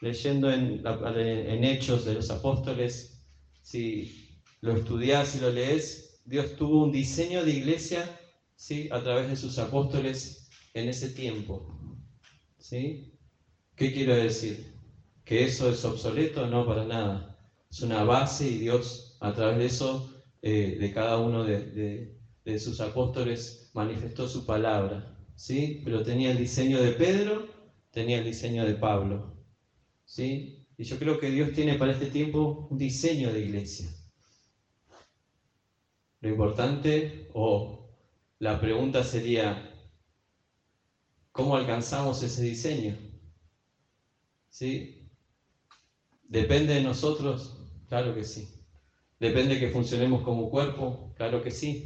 leyendo 0.01 0.51
en, 0.51 0.84
en 0.86 1.63
Hechos 1.63 2.03
de 2.03 2.15
los 2.15 2.29
Apóstoles, 2.29 3.23
si 3.62 4.12
lo 4.62 4.75
estudias 4.75 5.36
y 5.36 5.39
lo 5.39 5.49
lees, 5.49 6.03
Dios 6.25 6.55
tuvo 6.55 6.86
un 6.86 6.91
diseño 6.91 7.43
de 7.43 7.51
iglesia 7.51 8.19
¿sí? 8.55 8.88
a 8.91 9.01
través 9.03 9.29
de 9.29 9.36
sus 9.36 9.59
apóstoles 9.59 10.49
en 10.73 10.88
ese 10.88 11.09
tiempo. 11.09 11.67
¿sí? 12.57 13.13
¿Qué 13.75 13.93
quiero 13.93 14.15
decir? 14.15 14.73
¿Que 15.25 15.43
eso 15.43 15.69
es 15.69 15.83
obsoleto? 15.83 16.47
No, 16.47 16.65
para 16.65 16.86
nada. 16.86 17.39
Es 17.69 17.81
una 17.81 18.03
base 18.03 18.47
y 18.47 18.57
Dios 18.59 19.17
a 19.19 19.33
través 19.33 19.57
de 19.57 19.65
eso, 19.65 20.23
eh, 20.41 20.77
de 20.79 20.93
cada 20.93 21.17
uno 21.17 21.43
de, 21.43 22.15
de, 22.45 22.59
sus 22.59 22.79
apóstoles, 22.81 23.71
manifestó 23.73 24.27
su 24.27 24.45
palabra. 24.45 25.17
¿sí? 25.36 25.81
Pero 25.83 26.03
tenía 26.03 26.31
el 26.31 26.38
diseño 26.38 26.81
de 26.81 26.91
Pedro, 26.91 27.47
tenía 27.91 28.19
el 28.19 28.25
diseño 28.25 28.65
de 28.65 28.75
Pablo. 28.75 29.33
¿sí? 30.05 30.67
Y 30.77 30.83
yo 30.83 30.97
creo 30.99 31.19
que 31.19 31.31
Dios 31.31 31.51
tiene 31.53 31.75
para 31.75 31.93
este 31.93 32.07
tiempo 32.07 32.67
un 32.69 32.77
diseño 32.77 33.31
de 33.31 33.41
iglesia. 33.41 33.88
Lo 36.23 36.29
importante 36.29 37.27
o 37.33 37.97
la 38.39 38.57
pregunta 38.62 39.03
sería, 39.03 39.77
¿cómo 41.33 41.53
alcanzamos 41.53 42.23
ese 42.23 42.41
diseño? 42.43 42.95
¿Sí? 44.49 45.09
¿Depende 46.29 46.75
de 46.75 46.81
nosotros? 46.81 47.51
Claro 47.89 48.15
que 48.15 48.23
sí. 48.23 48.47
¿Depende 49.19 49.59
que 49.59 49.67
funcionemos 49.67 50.21
como 50.21 50.49
cuerpo? 50.49 51.12
Claro 51.17 51.41
que 51.41 51.51
sí. 51.51 51.83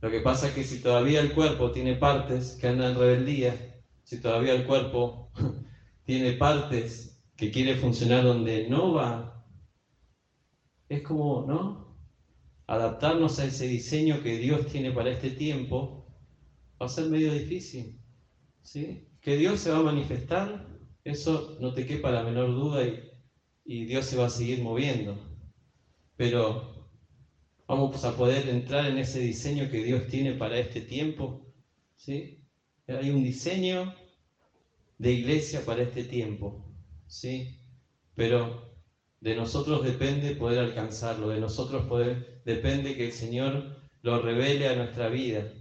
Lo 0.00 0.10
que 0.10 0.20
pasa 0.20 0.48
es 0.48 0.52
que 0.52 0.64
si 0.64 0.80
todavía 0.80 1.20
el 1.20 1.32
cuerpo 1.32 1.70
tiene 1.70 1.94
partes 1.94 2.56
que 2.56 2.66
andan 2.66 2.94
en 2.94 2.98
rebeldía, 2.98 3.56
si 4.02 4.18
todavía 4.18 4.52
el 4.52 4.64
cuerpo 4.66 5.30
tiene 6.04 6.32
partes 6.32 7.16
que 7.36 7.52
quiere 7.52 7.76
funcionar 7.76 8.24
donde 8.24 8.66
no 8.66 8.94
va, 8.94 9.40
es 10.88 11.02
como, 11.02 11.40
¿no? 11.46 11.87
Adaptarnos 12.68 13.38
a 13.40 13.46
ese 13.46 13.66
diseño 13.66 14.22
que 14.22 14.38
Dios 14.38 14.66
tiene 14.66 14.92
para 14.92 15.10
este 15.10 15.30
tiempo 15.30 16.06
va 16.80 16.86
a 16.86 16.88
ser 16.88 17.06
medio 17.10 17.32
difícil, 17.32 18.00
¿sí? 18.62 19.08
Que 19.20 19.36
Dios 19.36 19.60
se 19.60 19.70
va 19.72 19.78
a 19.78 19.82
manifestar, 19.82 20.66
eso 21.02 21.56
no 21.60 21.74
te 21.74 21.86
quepa 21.86 22.10
la 22.10 22.22
menor 22.22 22.50
duda 22.54 22.86
y, 22.86 23.10
y 23.64 23.84
Dios 23.86 24.04
se 24.04 24.16
va 24.16 24.26
a 24.26 24.30
seguir 24.30 24.62
moviendo. 24.62 25.18
Pero 26.16 26.90
vamos 27.66 28.04
a 28.04 28.16
poder 28.16 28.48
entrar 28.48 28.86
en 28.86 28.98
ese 28.98 29.20
diseño 29.20 29.70
que 29.70 29.82
Dios 29.82 30.06
tiene 30.06 30.34
para 30.34 30.58
este 30.58 30.82
tiempo, 30.82 31.46
¿sí? 31.96 32.44
Hay 32.86 33.10
un 33.10 33.22
diseño 33.24 33.94
de 34.98 35.12
iglesia 35.12 35.64
para 35.64 35.82
este 35.82 36.04
tiempo, 36.04 36.64
¿sí? 37.06 37.60
Pero 38.14 38.68
de 39.20 39.34
nosotros 39.34 39.84
depende 39.84 40.36
poder 40.36 40.60
alcanzarlo, 40.60 41.28
de 41.28 41.40
nosotros 41.40 41.86
poder, 41.86 42.37
depende 42.48 42.96
que 42.96 43.04
el 43.04 43.12
Señor 43.12 43.76
lo 44.00 44.22
revele 44.22 44.68
a 44.68 44.76
nuestra 44.76 45.10
vida, 45.10 45.52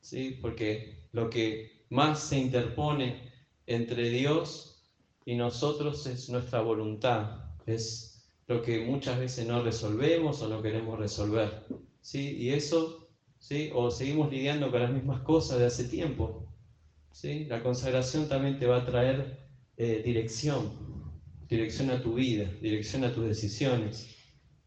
¿sí? 0.00 0.38
Porque 0.42 1.06
lo 1.12 1.30
que 1.30 1.84
más 1.88 2.18
se 2.20 2.36
interpone 2.36 3.30
entre 3.66 4.10
Dios 4.10 4.82
y 5.24 5.36
nosotros 5.36 6.04
es 6.08 6.28
nuestra 6.28 6.62
voluntad, 6.62 7.54
es 7.64 8.28
lo 8.48 8.60
que 8.60 8.80
muchas 8.80 9.20
veces 9.20 9.46
no 9.46 9.62
resolvemos 9.62 10.42
o 10.42 10.48
no 10.48 10.60
queremos 10.60 10.98
resolver, 10.98 11.64
¿sí? 12.00 12.36
Y 12.38 12.50
eso, 12.50 13.08
¿sí? 13.38 13.70
O 13.72 13.92
seguimos 13.92 14.32
lidiando 14.32 14.72
con 14.72 14.80
las 14.82 14.92
mismas 14.92 15.20
cosas 15.20 15.60
de 15.60 15.66
hace 15.66 15.84
tiempo, 15.84 16.44
¿sí? 17.12 17.44
La 17.44 17.62
consagración 17.62 18.28
también 18.28 18.58
te 18.58 18.66
va 18.66 18.78
a 18.78 18.84
traer 18.84 19.38
eh, 19.76 20.02
dirección, 20.04 20.72
dirección 21.48 21.90
a 21.90 22.02
tu 22.02 22.14
vida, 22.14 22.50
dirección 22.60 23.04
a 23.04 23.14
tus 23.14 23.26
decisiones, 23.26 24.08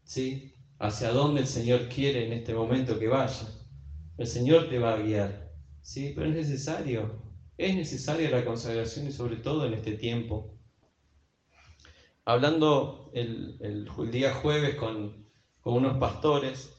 ¿sí? 0.04 0.53
Hacia 0.78 1.10
dónde 1.10 1.42
el 1.42 1.46
Señor 1.46 1.88
quiere 1.88 2.26
en 2.26 2.32
este 2.32 2.54
momento 2.54 2.98
que 2.98 3.08
vaya. 3.08 3.48
El 4.18 4.26
Señor 4.26 4.68
te 4.68 4.78
va 4.78 4.94
a 4.94 4.98
guiar, 4.98 5.52
¿sí? 5.82 6.12
Pero 6.14 6.28
es 6.28 6.34
necesario, 6.34 7.22
es 7.56 7.74
necesaria 7.74 8.30
la 8.30 8.44
consagración 8.44 9.06
y 9.06 9.12
sobre 9.12 9.36
todo 9.36 9.66
en 9.66 9.74
este 9.74 9.92
tiempo. 9.92 10.50
Hablando 12.24 13.10
el, 13.12 13.88
día 14.10 14.34
jueves 14.34 14.76
con, 14.76 15.26
unos 15.64 15.98
pastores, 15.98 16.72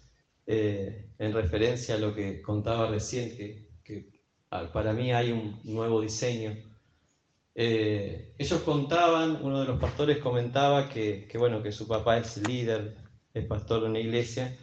eh, 0.47 1.11
en 1.17 1.33
referencia 1.33 1.95
a 1.95 1.99
lo 1.99 2.13
que 2.13 2.41
contaba 2.41 2.87
recién, 2.87 3.35
que 3.35 3.65
Ah, 4.55 4.71
para 4.71 4.93
mí 4.93 5.11
hay 5.11 5.31
un 5.31 5.59
nuevo 5.65 5.99
diseño. 6.01 6.55
Eh, 7.55 8.33
ellos 8.37 8.61
contaban, 8.61 9.39
uno 9.41 9.59
de 9.61 9.65
los 9.65 9.79
pastores 9.79 10.19
comentaba 10.19 10.87
que, 10.87 11.27
bueno, 11.37 11.61
que 11.61 11.73
su 11.73 11.87
papá 11.87 12.17
es 12.17 12.37
líder, 12.47 12.95
es 13.35 13.45
pastor 13.45 13.81
de 13.83 13.89
una 13.89 13.99
iglesia, 13.99 14.57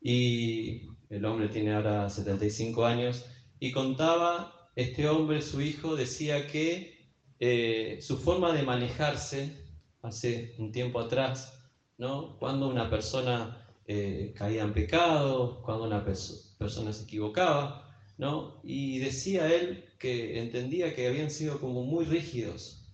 y 0.00 0.86
el 1.10 1.24
hombre 1.24 1.48
tiene 1.48 1.74
ahora 1.74 2.08
75 2.08 2.86
años, 2.86 3.26
y 3.58 3.72
contaba, 3.72 4.70
este 4.76 5.08
hombre, 5.08 5.42
su 5.42 5.60
hijo, 5.60 5.94
decía 5.96 6.46
que 6.46 6.94
eh, 7.38 7.98
su 8.00 8.16
forma 8.16 8.52
de 8.52 8.62
manejarse 8.62 9.64
hace 10.02 10.54
un 10.58 10.72
tiempo 10.72 11.00
atrás, 11.00 11.52
¿no? 11.98 12.36
cuando 12.38 12.68
una 12.68 12.88
persona 12.88 13.64
eh, 13.86 14.32
caía 14.34 14.62
en 14.62 14.72
pecado, 14.72 15.60
cuando 15.62 15.84
una 15.84 16.02
persona 16.04 16.92
se 16.92 17.02
equivocaba, 17.04 17.84
¿no? 18.16 18.60
Y 18.62 18.98
decía 18.98 19.52
él 19.52 19.84
que 19.98 20.38
entendía 20.38 20.94
que 20.94 21.06
habían 21.06 21.30
sido 21.30 21.60
como 21.60 21.82
muy 21.82 22.04
rígidos, 22.04 22.86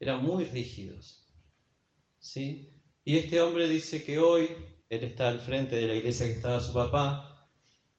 eran 0.00 0.22
muy 0.22 0.44
rígidos, 0.44 1.24
¿sí? 2.18 2.77
Y 3.08 3.16
este 3.16 3.40
hombre 3.40 3.66
dice 3.70 4.04
que 4.04 4.18
hoy, 4.18 4.50
él 4.90 5.02
está 5.02 5.28
al 5.28 5.40
frente 5.40 5.76
de 5.76 5.86
la 5.86 5.94
iglesia 5.94 6.26
que 6.26 6.32
estaba 6.32 6.60
su 6.60 6.74
papá, 6.74 7.48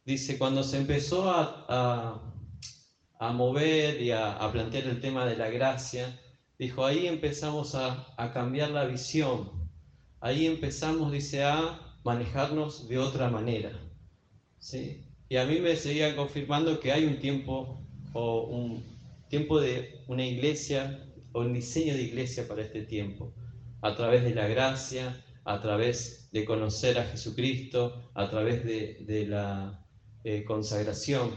dice, 0.06 0.38
cuando 0.38 0.62
se 0.62 0.78
empezó 0.78 1.32
a, 1.32 2.22
a, 3.17 3.34
mover 3.34 4.00
y 4.04 4.12
a, 4.12 4.38
plantear 4.52 4.84
el 4.84 5.02
tema 5.02 5.26
de 5.26 5.36
la 5.36 5.50
gracia, 5.50 6.15
dijo, 6.60 6.86
ahí 6.86 7.08
empezamos 7.08 7.74
a, 7.74 8.13
a 8.17 8.32
cambiar 8.32 8.69
la 8.69 8.86
visión, 8.86 9.50
ahí 10.19 10.45
empezamos, 10.45 11.12
dice, 11.12 11.43
a 11.43 11.98
manejarnos 12.04 12.88
de 12.88 13.00
otra 13.00 13.32
manera, 13.32 13.72
¿sí? 14.60 15.08
Y 15.28 15.38
a 15.38 15.45
mí 15.48 15.58
me 15.58 15.76
seguían 15.76 16.15
confirmando 16.15 16.80
que 16.80 16.91
hay 16.91 17.06
un 17.06 17.17
tiempo 17.17 17.84
o 18.13 18.43
un 18.43 18.84
tiempo 19.28 19.60
de 19.60 20.04
una 20.06 20.24
iglesia 20.24 21.04
o 21.32 21.39
un 21.39 21.54
diseño 21.54 21.95
de 21.95 22.04
iglesia 22.04 22.48
para 22.48 22.62
este 22.62 22.84
tiempo, 22.84 23.34
a 23.81 23.95
través 23.95 24.23
de 24.23 24.35
la 24.35 24.47
gracia, 24.47 25.23
a 25.45 25.61
través 25.61 26.29
de 26.31 26.45
conocer 26.45 26.97
a 26.99 27.05
Jesucristo, 27.05 28.11
a 28.13 28.29
través 28.29 28.63
de, 28.63 29.25
la 29.27 29.85
eh, 30.23 30.43
consagración, 30.43 31.31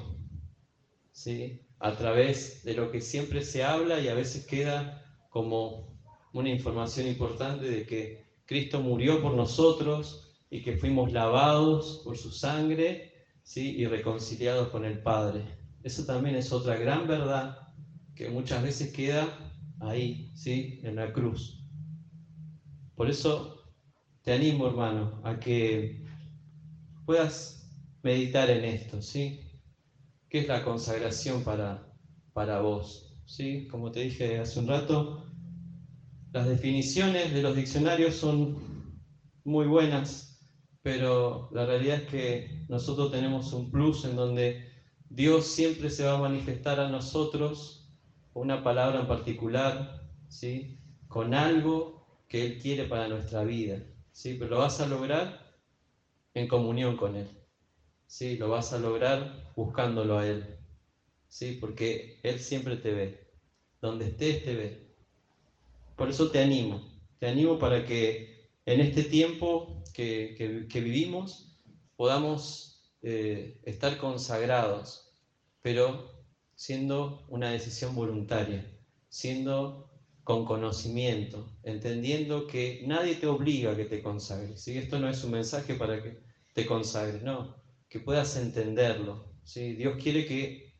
¿sí? 1.13 1.61
a 1.79 1.97
través 1.97 2.63
de 2.65 2.75
lo 2.75 2.91
que 2.91 3.01
siempre 3.01 3.45
se 3.45 3.65
habla 3.65 4.01
y 4.01 4.09
a 4.09 4.15
veces 4.15 4.47
queda 4.47 5.03
como 5.31 5.99
una 6.33 6.51
información 6.51 7.07
importante 7.07 7.69
de 7.69 7.87
que 7.87 8.25
Cristo 8.47 8.81
murió 8.81 9.23
por 9.23 9.35
nosotros 9.35 10.31
y 10.51 10.63
que 10.63 10.77
fuimos 10.77 11.13
lavados 11.13 12.03
por 12.05 12.19
su 12.19 12.31
sangre 12.31 13.13
¿sí? 13.43 13.77
y 13.77 13.87
reconciliados 13.87 14.69
con 14.69 14.85
el 14.85 15.03
Padre. 15.03 15.45
Eso 15.83 16.05
también 16.05 16.37
es 16.37 16.53
otra 16.53 16.77
gran 16.77 17.07
verdad 17.09 17.69
que 18.15 18.29
muchas 18.29 18.63
veces 18.63 18.93
queda 18.93 19.27
ahí, 19.81 20.31
¿sí? 20.35 20.81
en 20.83 20.97
la 20.97 21.13
cruz. 21.13 21.62
Por 23.03 23.11
eso 23.11 23.65
te 24.23 24.33
animo, 24.33 24.69
hermano, 24.69 25.21
a 25.25 25.41
que 25.41 26.05
puedas 27.05 27.69
meditar 28.05 28.49
en 28.49 28.65
esto, 28.65 29.03
¿sí? 29.03 29.41
¿Qué 30.29 30.39
es 30.39 30.47
la 30.47 30.63
consagración 30.63 31.43
para, 31.43 31.93
para 32.33 32.61
vos? 32.61 33.21
¿Sí? 33.27 33.67
Como 33.67 33.91
te 33.91 34.03
dije 34.03 34.39
hace 34.39 34.61
un 34.61 34.69
rato, 34.69 35.27
las 36.33 36.47
definiciones 36.47 37.33
de 37.33 37.43
los 37.43 37.57
diccionarios 37.57 38.15
son 38.15 38.57
muy 39.43 39.67
buenas, 39.67 40.41
pero 40.83 41.49
la 41.51 41.67
realidad 41.67 42.03
es 42.03 42.09
que 42.09 42.67
nosotros 42.69 43.11
tenemos 43.11 43.53
un 43.53 43.73
plus 43.73 44.05
en 44.05 44.15
donde 44.15 44.65
Dios 45.09 45.47
siempre 45.47 45.91
se 45.91 46.05
va 46.05 46.19
a 46.19 46.21
manifestar 46.21 46.79
a 46.79 46.89
nosotros 46.89 47.93
una 48.33 48.63
palabra 48.63 49.01
en 49.01 49.09
particular, 49.09 50.09
¿sí? 50.29 50.79
con 51.09 51.35
algo 51.35 51.92
que 52.33 52.47
Él 52.47 52.59
quiere 52.63 52.85
para 52.85 53.09
nuestra 53.09 53.45
vida. 53.45 53.85
¿sí? 54.11 54.37
Pero 54.39 54.53
lo 54.53 54.59
vas 54.61 54.81
a 54.81 54.87
lograr 54.87 55.55
en 56.33 56.49
comunión 56.49 56.97
con 56.97 57.15
Él. 57.15 57.29
¿sí? 58.07 58.39
Lo 58.39 58.49
vas 58.49 58.73
a 58.73 58.79
lograr 58.79 59.53
buscándolo 59.55 60.17
a 60.17 60.27
Él. 60.27 60.57
¿sí? 61.29 61.59
Porque 61.61 62.21
Él 62.23 62.39
siempre 62.41 62.77
te 62.77 62.91
ve. 62.93 63.31
Donde 63.83 64.07
estés, 64.07 64.45
te 64.45 64.55
ve. 64.55 64.95
Por 65.95 66.09
eso 66.09 66.31
te 66.31 66.43
animo. 66.43 66.83
Te 67.19 67.29
animo 67.29 67.59
para 67.59 67.85
que 67.85 68.49
en 68.65 68.81
este 68.81 69.03
tiempo 69.03 69.83
que, 69.93 70.35
vivimos 70.73 71.59
podamos 71.97 72.81
eh, 73.03 73.61
estar 73.65 73.99
consagrados, 73.99 75.13
pero 75.61 76.25
siendo 76.55 77.27
una 77.29 77.51
decisión 77.51 77.95
voluntaria, 77.95 78.65
siendo 79.11 79.92
con 80.25 80.45
conocimiento, 80.45 81.53
entendiendo 81.65 82.47
que 82.47 82.83
nadie 82.87 83.17
te 83.17 83.27
obliga 83.27 83.73
a 83.73 83.77
que 83.77 83.87
te 83.87 84.03
consagres. 84.03 84.63
¿sí? 84.63 84.79
Esto 84.79 84.99
no 84.99 85.09
es 85.09 85.23
un 85.25 85.33
mensaje 85.33 85.75
para 85.75 86.03
que 86.03 86.21
te 86.53 86.67
consagres, 86.67 87.23
no, 87.23 87.57
que 87.89 88.01
puedas 88.01 88.37
entenderlo. 88.37 89.25
¿sí? 89.45 89.75
Dios 89.75 90.01
quiere 90.01 90.27
que, 90.27 90.75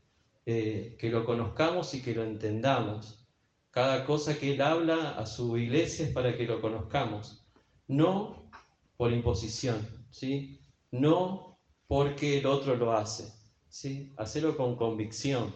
eh, 0.47 0.97
que 0.99 1.11
lo 1.11 1.25
conozcamos 1.25 1.93
y 1.95 2.03
que 2.03 2.15
lo 2.15 2.23
entendamos. 2.23 3.27
Cada 3.71 4.05
cosa 4.05 4.39
que 4.39 4.55
Él 4.55 4.63
habla 4.63 5.13
a 5.13 5.27
su 5.27 5.57
iglesia 5.57 6.07
es 6.07 6.13
para 6.13 6.37
que 6.37 6.47
lo 6.47 6.61
conozcamos, 6.61 7.45
no 7.89 8.51
por 8.97 9.13
imposición, 9.13 10.07
¿sí? 10.11 10.61
no 10.93 11.59
porque 11.89 12.39
el 12.39 12.47
otro 12.47 12.77
lo 12.77 12.93
hace, 12.93 13.33
¿sí? 13.69 14.13
hacerlo 14.19 14.57
con 14.57 14.77
convicción. 14.77 15.53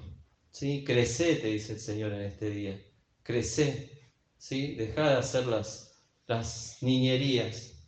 ¿sí? 0.51 0.83
Crecete, 0.85 1.49
dice 1.49 1.75
el 1.75 1.81
Señor 1.81 2.13
en 2.15 2.23
este 2.23 2.51
día 2.51 2.81
crece, 3.27 3.91
¿sí? 4.39 4.75
Deja 4.77 5.11
de 5.11 5.17
hacer 5.17 5.47
las, 5.47 6.01
las 6.29 6.79
niñerías, 6.81 7.85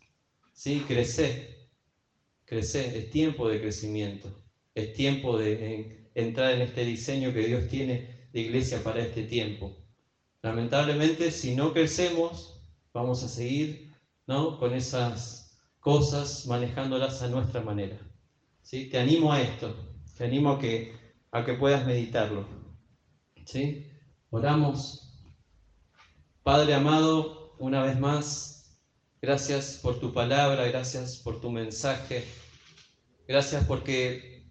¿sí? 0.52 0.80
Crece, 0.86 1.70
crece, 2.44 2.98
es 2.98 3.10
tiempo 3.10 3.48
de 3.48 3.60
crecimiento, 3.60 4.32
es 4.74 4.92
tiempo 4.94 5.38
de 5.38 6.10
entrar 6.14 6.52
en 6.54 6.62
este 6.62 6.84
diseño 6.84 7.32
que 7.32 7.46
Dios 7.46 7.68
tiene 7.68 8.28
de 8.32 8.40
iglesia 8.40 8.82
para 8.82 9.00
este 9.00 9.22
tiempo. 9.24 9.72
Lamentablemente, 10.42 11.30
si 11.30 11.54
no 11.54 11.72
crecemos, 11.72 12.60
vamos 12.92 13.22
a 13.22 13.28
seguir 13.28 13.92
¿no? 14.26 14.58
con 14.58 14.74
esas 14.74 15.58
cosas 15.80 16.46
manejándolas 16.46 17.22
a 17.22 17.28
nuestra 17.28 17.60
manera. 17.60 17.96
¿sí? 18.62 18.86
Te 18.90 18.98
animo 18.98 19.32
a 19.32 19.40
esto, 19.40 19.76
te 20.16 20.24
animo 20.24 20.50
a 20.50 20.58
que, 20.58 20.90
a 21.32 21.44
que 21.44 21.54
puedas 21.54 21.84
meditarlo. 21.84 22.44
¿sí? 23.44 23.86
Oramos. 24.30 25.07
Padre 26.48 26.72
amado, 26.72 27.52
una 27.58 27.82
vez 27.82 28.00
más, 28.00 28.80
gracias 29.20 29.78
por 29.82 30.00
tu 30.00 30.14
palabra, 30.14 30.66
gracias 30.68 31.18
por 31.18 31.42
tu 31.42 31.50
mensaje, 31.50 32.24
gracias 33.26 33.66
porque 33.66 34.48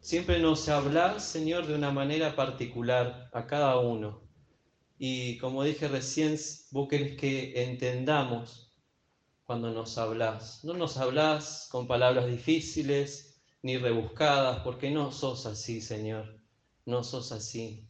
siempre 0.00 0.38
nos 0.38 0.70
hablas, 0.70 1.22
Señor, 1.22 1.66
de 1.66 1.74
una 1.74 1.90
manera 1.90 2.34
particular 2.34 3.28
a 3.34 3.46
cada 3.46 3.78
uno. 3.78 4.22
Y 4.96 5.36
como 5.36 5.62
dije 5.64 5.86
recién, 5.86 6.38
vos 6.70 6.88
querés 6.88 7.14
que 7.18 7.62
entendamos 7.62 8.72
cuando 9.44 9.70
nos 9.70 9.98
hablas. 9.98 10.64
No 10.64 10.72
nos 10.72 10.96
hablas 10.96 11.68
con 11.70 11.86
palabras 11.86 12.26
difíciles 12.26 13.38
ni 13.60 13.76
rebuscadas, 13.76 14.60
porque 14.60 14.90
no 14.90 15.12
sos 15.12 15.44
así, 15.44 15.82
Señor. 15.82 16.40
No 16.86 17.04
sos 17.04 17.32
así. 17.32 17.86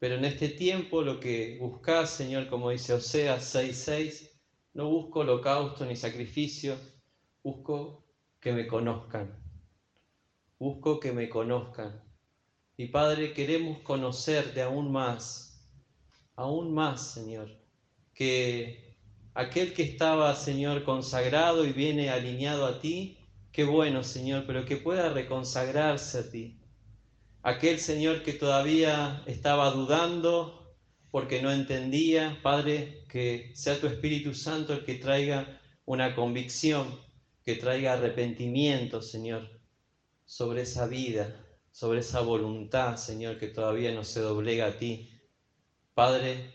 Pero 0.00 0.14
en 0.14 0.24
este 0.24 0.48
tiempo 0.48 1.02
lo 1.02 1.20
que 1.20 1.58
buscas, 1.60 2.08
Señor, 2.08 2.48
como 2.48 2.70
dice 2.70 2.94
Oseas 2.94 3.54
6:6, 3.54 4.30
no 4.72 4.88
busco 4.88 5.20
holocausto 5.20 5.84
ni 5.84 5.94
sacrificio, 5.94 6.78
busco 7.44 8.06
que 8.40 8.52
me 8.52 8.66
conozcan. 8.66 9.36
Busco 10.58 10.98
que 10.98 11.12
me 11.12 11.28
conozcan. 11.28 12.02
Y 12.78 12.86
Padre, 12.86 13.34
queremos 13.34 13.80
conocerte 13.80 14.62
aún 14.62 14.90
más, 14.90 15.68
aún 16.34 16.72
más, 16.72 17.12
Señor, 17.12 17.50
que 18.14 18.96
aquel 19.34 19.74
que 19.74 19.82
estaba, 19.82 20.34
Señor, 20.34 20.82
consagrado 20.82 21.66
y 21.66 21.74
viene 21.74 22.08
alineado 22.08 22.64
a 22.64 22.80
ti, 22.80 23.18
qué 23.52 23.64
bueno, 23.64 24.02
Señor, 24.02 24.44
pero 24.46 24.64
que 24.64 24.78
pueda 24.78 25.12
reconsagrarse 25.12 26.20
a 26.20 26.30
ti 26.30 26.59
aquel 27.42 27.78
Señor 27.78 28.22
que 28.22 28.32
todavía 28.32 29.22
estaba 29.26 29.70
dudando 29.70 30.76
porque 31.10 31.42
no 31.42 31.50
entendía, 31.50 32.38
Padre, 32.42 33.04
que 33.08 33.50
sea 33.54 33.80
tu 33.80 33.86
Espíritu 33.86 34.34
Santo 34.34 34.72
el 34.72 34.84
que 34.84 34.94
traiga 34.94 35.60
una 35.84 36.14
convicción, 36.14 37.00
que 37.44 37.56
traiga 37.56 37.94
arrepentimiento, 37.94 39.02
Señor, 39.02 39.60
sobre 40.24 40.62
esa 40.62 40.86
vida, 40.86 41.34
sobre 41.72 42.00
esa 42.00 42.20
voluntad, 42.20 42.96
Señor, 42.96 43.38
que 43.38 43.48
todavía 43.48 43.92
no 43.92 44.04
se 44.04 44.20
doblega 44.20 44.66
a 44.66 44.78
ti. 44.78 45.10
Padre, 45.94 46.54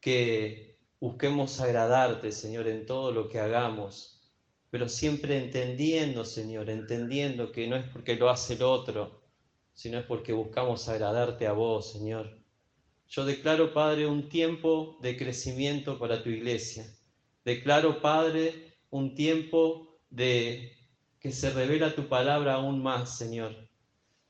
que 0.00 0.78
busquemos 1.00 1.60
agradarte, 1.60 2.30
Señor, 2.30 2.68
en 2.68 2.84
todo 2.84 3.10
lo 3.10 3.28
que 3.28 3.40
hagamos, 3.40 4.20
pero 4.68 4.88
siempre 4.88 5.38
entendiendo, 5.38 6.26
Señor, 6.26 6.68
entendiendo 6.68 7.52
que 7.52 7.66
no 7.66 7.76
es 7.76 7.86
porque 7.86 8.16
lo 8.16 8.28
hace 8.28 8.54
el 8.54 8.64
otro, 8.64 9.23
sino 9.74 9.98
es 9.98 10.06
porque 10.06 10.32
buscamos 10.32 10.88
agradarte 10.88 11.46
a 11.46 11.52
vos, 11.52 11.92
Señor. 11.92 12.38
Yo 13.08 13.24
declaro, 13.24 13.74
Padre, 13.74 14.06
un 14.06 14.28
tiempo 14.28 14.98
de 15.02 15.16
crecimiento 15.16 15.98
para 15.98 16.22
tu 16.22 16.30
iglesia. 16.30 16.86
Declaro, 17.44 18.00
Padre, 18.00 18.78
un 18.90 19.14
tiempo 19.14 19.98
de 20.10 20.72
que 21.20 21.32
se 21.32 21.50
revela 21.50 21.94
tu 21.94 22.08
palabra 22.08 22.54
aún 22.54 22.82
más, 22.82 23.18
Señor. 23.18 23.68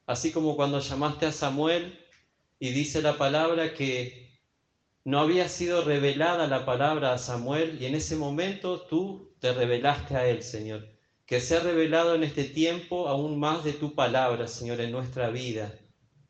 Así 0.06 0.32
como 0.32 0.56
cuando 0.56 0.80
llamaste 0.80 1.26
a 1.26 1.32
Samuel 1.32 1.98
y 2.58 2.70
dice 2.70 3.02
la 3.02 3.16
palabra 3.16 3.74
que 3.74 4.40
no 5.04 5.20
había 5.20 5.48
sido 5.48 5.84
revelada 5.84 6.46
la 6.46 6.64
palabra 6.64 7.12
a 7.12 7.18
Samuel 7.18 7.80
y 7.80 7.86
en 7.86 7.94
ese 7.94 8.16
momento 8.16 8.82
tú 8.82 9.34
te 9.40 9.52
revelaste 9.52 10.16
a 10.16 10.26
él, 10.26 10.42
Señor 10.42 10.93
que 11.26 11.40
se 11.40 11.56
ha 11.56 11.60
revelado 11.60 12.14
en 12.14 12.22
este 12.22 12.44
tiempo 12.44 13.08
aún 13.08 13.38
más 13.38 13.64
de 13.64 13.72
tu 13.72 13.94
palabra, 13.94 14.46
Señor, 14.46 14.80
en 14.80 14.92
nuestra 14.92 15.30
vida, 15.30 15.74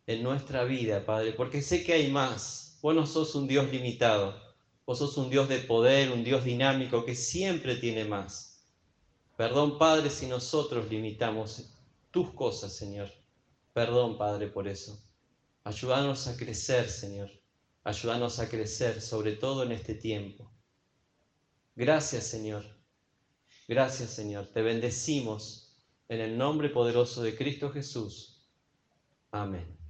en 0.06 0.22
nuestra 0.22 0.64
vida, 0.64 1.04
Padre, 1.04 1.32
porque 1.32 1.62
sé 1.62 1.82
que 1.84 1.94
hay 1.94 2.10
más. 2.10 2.78
Vos 2.80 2.94
no 2.94 3.06
sos 3.06 3.34
un 3.34 3.48
Dios 3.48 3.70
limitado, 3.72 4.40
vos 4.86 4.98
sos 4.98 5.16
un 5.16 5.30
Dios 5.30 5.48
de 5.48 5.58
poder, 5.58 6.12
un 6.12 6.22
Dios 6.22 6.44
dinámico 6.44 7.04
que 7.04 7.16
siempre 7.16 7.76
tiene 7.76 8.04
más. 8.04 8.68
Perdón, 9.36 9.78
Padre, 9.78 10.10
si 10.10 10.26
nosotros 10.26 10.88
limitamos 10.88 11.70
tus 12.12 12.30
cosas, 12.32 12.72
Señor. 12.72 13.10
Perdón, 13.72 14.16
Padre, 14.16 14.46
por 14.46 14.68
eso. 14.68 15.02
Ayúdanos 15.64 16.28
a 16.28 16.36
crecer, 16.36 16.88
Señor. 16.88 17.30
Ayúdanos 17.82 18.38
a 18.38 18.48
crecer, 18.48 19.00
sobre 19.00 19.32
todo 19.32 19.64
en 19.64 19.72
este 19.72 19.94
tiempo. 19.94 20.48
Gracias, 21.74 22.24
Señor 22.26 22.73
Gracias 23.66 24.10
Señor, 24.10 24.46
te 24.52 24.62
bendecimos 24.62 25.74
en 26.08 26.20
el 26.20 26.36
nombre 26.36 26.68
poderoso 26.70 27.22
de 27.22 27.36
Cristo 27.36 27.70
Jesús. 27.70 28.46
Amén. 29.30 29.83